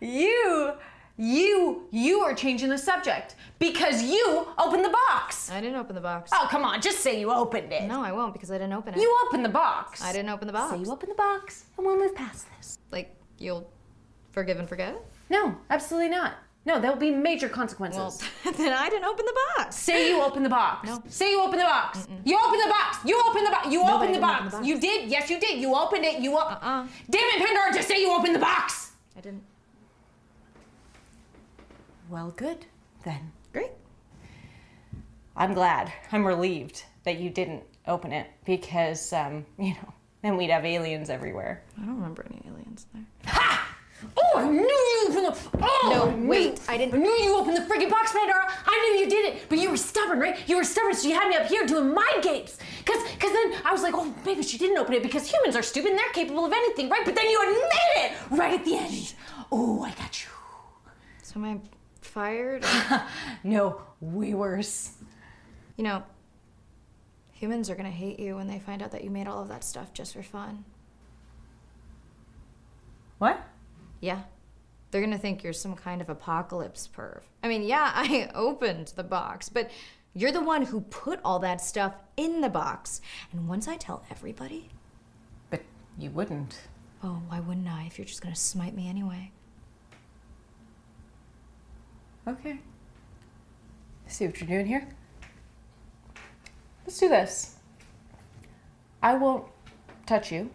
You 0.00 0.72
you 1.16 1.88
you 1.90 2.20
are 2.20 2.34
changing 2.34 2.68
the 2.68 2.78
subject 2.78 3.34
because 3.58 4.02
you 4.02 4.46
opened 4.56 4.84
the 4.84 4.96
box. 5.08 5.50
I 5.50 5.60
didn't 5.60 5.76
open 5.76 5.94
the 5.96 6.00
box. 6.00 6.30
Oh, 6.32 6.46
come 6.50 6.64
on, 6.64 6.80
just 6.80 7.00
say 7.00 7.18
you 7.18 7.32
opened 7.32 7.72
it. 7.72 7.84
No, 7.84 8.02
I 8.02 8.12
won't 8.12 8.32
because 8.32 8.50
I 8.50 8.58
didn't 8.58 8.74
open 8.74 8.94
it. 8.94 9.00
You 9.00 9.18
opened 9.26 9.44
the 9.44 9.48
box. 9.50 10.02
I 10.02 10.12
didn't 10.12 10.30
open 10.30 10.46
the 10.46 10.52
box. 10.52 10.72
Say 10.72 10.80
you 10.84 10.92
opened 10.92 11.10
the 11.10 11.16
box 11.16 11.64
and 11.76 11.84
we'll 11.84 11.98
move 11.98 12.14
past 12.14 12.46
this. 12.56 12.78
Like, 12.92 13.14
you'll 13.38 13.68
forgive 14.30 14.60
and 14.60 14.68
forget? 14.68 14.96
No, 15.28 15.56
absolutely 15.70 16.10
not. 16.10 16.34
No, 16.68 16.78
there 16.78 16.90
will 16.92 16.98
be 16.98 17.10
major 17.10 17.48
consequences. 17.48 17.98
Well, 18.44 18.52
then 18.58 18.74
I 18.74 18.90
didn't 18.90 19.06
open 19.06 19.24
the 19.24 19.36
box. 19.56 19.74
Say 19.74 20.10
you 20.10 20.20
opened 20.22 20.44
the 20.44 20.50
box. 20.50 20.86
No. 20.86 21.02
Say 21.08 21.30
you 21.30 21.40
opened 21.40 21.60
the 21.60 21.64
box. 21.64 22.06
You 22.26 22.38
opened 22.46 22.60
the 22.62 22.68
box. 22.68 22.98
You 23.06 23.22
opened 23.26 23.46
the 23.46 23.50
box. 23.50 23.66
You 23.72 23.78
No, 23.80 23.86
I 23.86 23.92
opened 23.96 24.14
the 24.14 24.20
box. 24.20 24.36
open 24.40 24.50
the 24.50 24.56
box. 24.58 24.66
You 24.68 24.78
did. 24.78 25.10
Yes, 25.10 25.30
you 25.30 25.40
did. 25.40 25.58
You 25.62 25.74
opened 25.74 26.04
it. 26.04 26.20
You 26.20 26.36
op- 26.36 26.62
Uh-uh. 26.62 26.86
Damn 27.08 27.22
it, 27.40 27.46
Pandora! 27.46 27.72
Just 27.72 27.88
say 27.88 28.02
you 28.02 28.12
opened 28.12 28.34
the 28.34 28.38
box. 28.38 28.90
I 29.16 29.20
didn't. 29.22 29.42
Well, 32.10 32.32
good 32.36 32.66
then. 33.04 33.32
Great. 33.52 33.70
I'm 35.36 35.54
glad. 35.54 35.90
I'm 36.12 36.26
relieved 36.26 36.84
that 37.04 37.18
you 37.18 37.30
didn't 37.30 37.62
open 37.86 38.12
it 38.12 38.26
because, 38.44 39.10
um, 39.14 39.46
you 39.58 39.70
know, 39.70 39.94
then 40.22 40.36
we'd 40.36 40.50
have 40.50 40.66
aliens 40.66 41.08
everywhere. 41.08 41.62
I 41.80 41.86
don't 41.86 41.96
remember 41.96 42.26
any 42.28 42.42
aliens 42.46 42.86
there. 42.92 43.04
Ha! 43.26 43.76
Oh, 44.16 44.32
I 44.38 44.48
knew 44.48 44.60
you 44.60 45.06
opened 45.08 45.26
the. 45.26 45.58
Oh, 45.60 45.90
No, 45.92 46.08
I 46.10 46.14
knew- 46.14 46.28
wait, 46.28 46.60
I 46.68 46.76
didn't- 46.78 46.94
I 46.94 46.98
knew 46.98 47.10
you 47.10 47.36
opened 47.36 47.56
the 47.56 47.62
friggin' 47.62 47.90
box, 47.90 48.12
Pandora. 48.12 48.46
I 48.66 48.70
knew 48.94 49.00
you 49.04 49.10
did 49.10 49.34
it, 49.34 49.48
but 49.48 49.58
you 49.58 49.70
were 49.70 49.76
stubborn, 49.76 50.20
right? 50.20 50.36
You 50.48 50.56
were 50.56 50.64
stubborn, 50.64 50.94
so 50.94 51.08
you 51.08 51.14
had 51.14 51.28
me 51.28 51.34
up 51.36 51.46
here 51.46 51.66
doing 51.66 51.92
mind 51.92 52.22
games. 52.22 52.58
Cause, 52.84 53.02
cause 53.18 53.32
then 53.32 53.54
I 53.64 53.72
was 53.72 53.82
like, 53.82 53.94
oh, 53.96 54.14
maybe 54.24 54.42
she 54.42 54.56
didn't 54.56 54.78
open 54.78 54.94
it 54.94 55.02
because 55.02 55.28
humans 55.30 55.56
are 55.56 55.62
stupid 55.62 55.90
and 55.90 55.98
they're 55.98 56.10
capable 56.10 56.44
of 56.44 56.52
anything, 56.52 56.88
right? 56.88 57.04
But 57.04 57.14
then 57.16 57.28
you 57.28 57.40
admitted 57.40 57.96
it 57.96 58.12
right 58.30 58.54
at 58.58 58.64
the 58.64 58.76
end. 58.76 59.14
Oh, 59.50 59.82
I 59.82 59.90
got 59.92 60.22
you. 60.22 60.30
So 61.22 61.34
am 61.40 61.44
I 61.44 61.60
fired? 62.00 62.64
No, 63.44 63.80
way 64.00 64.32
worse. 64.34 64.92
you 65.76 65.84
know, 65.84 66.02
humans 67.32 67.68
are 67.70 67.74
gonna 67.76 67.90
hate 67.90 68.18
you 68.20 68.36
when 68.36 68.46
they 68.46 68.58
find 68.58 68.82
out 68.82 68.92
that 68.92 69.02
you 69.04 69.10
made 69.10 69.26
all 69.26 69.42
of 69.42 69.48
that 69.48 69.64
stuff 69.64 69.92
just 69.92 70.12
for 70.14 70.22
fun. 70.22 70.64
What? 73.18 73.40
Yeah. 74.00 74.22
They're 74.90 75.02
gonna 75.02 75.18
think 75.18 75.42
you're 75.42 75.52
some 75.52 75.74
kind 75.74 76.00
of 76.00 76.08
apocalypse 76.08 76.88
perv. 76.94 77.20
I 77.42 77.48
mean, 77.48 77.62
yeah, 77.62 77.92
I 77.94 78.30
opened 78.34 78.92
the 78.96 79.04
box, 79.04 79.48
but 79.48 79.70
you're 80.14 80.32
the 80.32 80.40
one 80.42 80.62
who 80.62 80.80
put 80.82 81.20
all 81.24 81.38
that 81.40 81.60
stuff 81.60 81.94
in 82.16 82.40
the 82.40 82.48
box. 82.48 83.00
And 83.32 83.48
once 83.48 83.68
I 83.68 83.76
tell 83.76 84.04
everybody, 84.10 84.70
But 85.50 85.60
you 85.98 86.10
wouldn't. 86.10 86.58
oh, 87.04 87.22
why 87.28 87.40
wouldn't 87.40 87.68
I 87.68 87.84
if 87.84 87.98
you're 87.98 88.06
just 88.06 88.22
gonna 88.22 88.34
smite 88.34 88.74
me 88.74 88.88
anyway? 88.88 89.30
Okay. 92.26 92.58
See 94.06 94.26
what 94.26 94.40
you're 94.40 94.48
doing 94.48 94.66
here? 94.66 94.86
Let's 96.86 96.98
do 96.98 97.08
this. 97.08 97.56
I 99.02 99.14
won't 99.14 99.44
touch 100.06 100.32
you. 100.32 100.50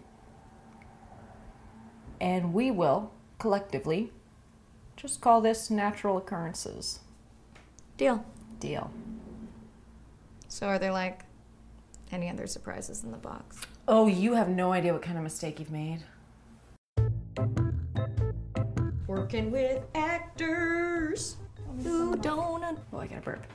And 2.19 2.53
we 2.53 2.71
will 2.71 3.11
collectively 3.43 4.09
just 4.95 5.19
call 5.19 5.41
this 5.41 5.69
natural 5.69 6.15
occurrences. 6.15 7.01
Deal. 7.97 8.23
Deal. 8.61 8.89
So 10.47 10.67
are 10.67 10.79
there 10.79 10.93
like 10.93 11.25
any 12.09 12.29
other 12.29 12.47
surprises 12.47 13.03
in 13.03 13.11
the 13.11 13.17
box? 13.17 13.59
Oh, 13.85 14.07
you 14.07 14.35
have 14.35 14.47
no 14.47 14.71
idea 14.71 14.93
what 14.93 15.01
kind 15.01 15.17
of 15.17 15.25
mistake 15.25 15.59
you've 15.59 15.73
made. 15.73 15.99
Working 19.07 19.51
with 19.51 19.83
actors 19.93 21.35
who 21.83 22.15
don't. 22.15 22.63
Un- 22.63 22.77
oh, 22.93 22.99
I 22.99 23.07
got 23.07 23.17
a 23.17 23.21
burp. 23.21 23.45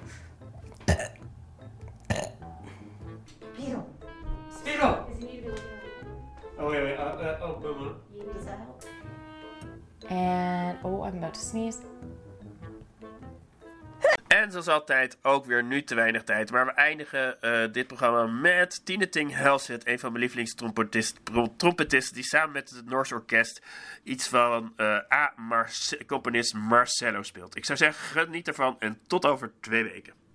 Speedo! 4.52 5.06
Oh, 6.58 6.68
wait, 6.68 6.82
wait. 6.82 6.96
Uh, 6.96 7.02
uh, 7.02 7.38
oh, 7.40 7.52
bummer. 7.54 7.94
And 10.10 10.78
oh, 10.82 11.06
I'm 11.06 11.16
about 11.16 11.34
to 11.34 11.40
sneeze. 11.40 11.78
En 14.28 14.50
zoals 14.50 14.68
altijd 14.68 15.18
ook 15.22 15.44
weer 15.44 15.64
nu 15.64 15.82
te 15.82 15.94
weinig 15.94 16.24
tijd. 16.24 16.50
Maar 16.50 16.66
we 16.66 16.72
eindigen 16.72 17.40
eh, 17.40 17.72
dit 17.72 17.86
programma 17.86 18.26
met 18.26 18.80
Tine 18.84 19.08
Ting 19.08 19.34
Helset, 19.34 19.86
een 19.86 19.98
van 19.98 20.12
mijn 20.12 20.24
lievelingstrompetisten, 20.24 22.14
die 22.14 22.24
samen 22.24 22.52
met 22.52 22.70
het 22.70 22.84
Noors 22.84 23.12
Orkest 23.12 23.62
iets 24.02 24.28
van 24.28 24.72
eh, 24.76 24.98
A. 25.12 25.34
Componist 26.06 26.54
Marcello 26.54 27.22
speelt. 27.22 27.56
Ik 27.56 27.64
zou 27.64 27.78
zeggen, 27.78 28.24
geniet 28.24 28.48
ervan 28.48 28.76
en 28.78 28.98
tot 29.06 29.26
over 29.26 29.52
twee 29.60 29.82
weken. 29.82 30.27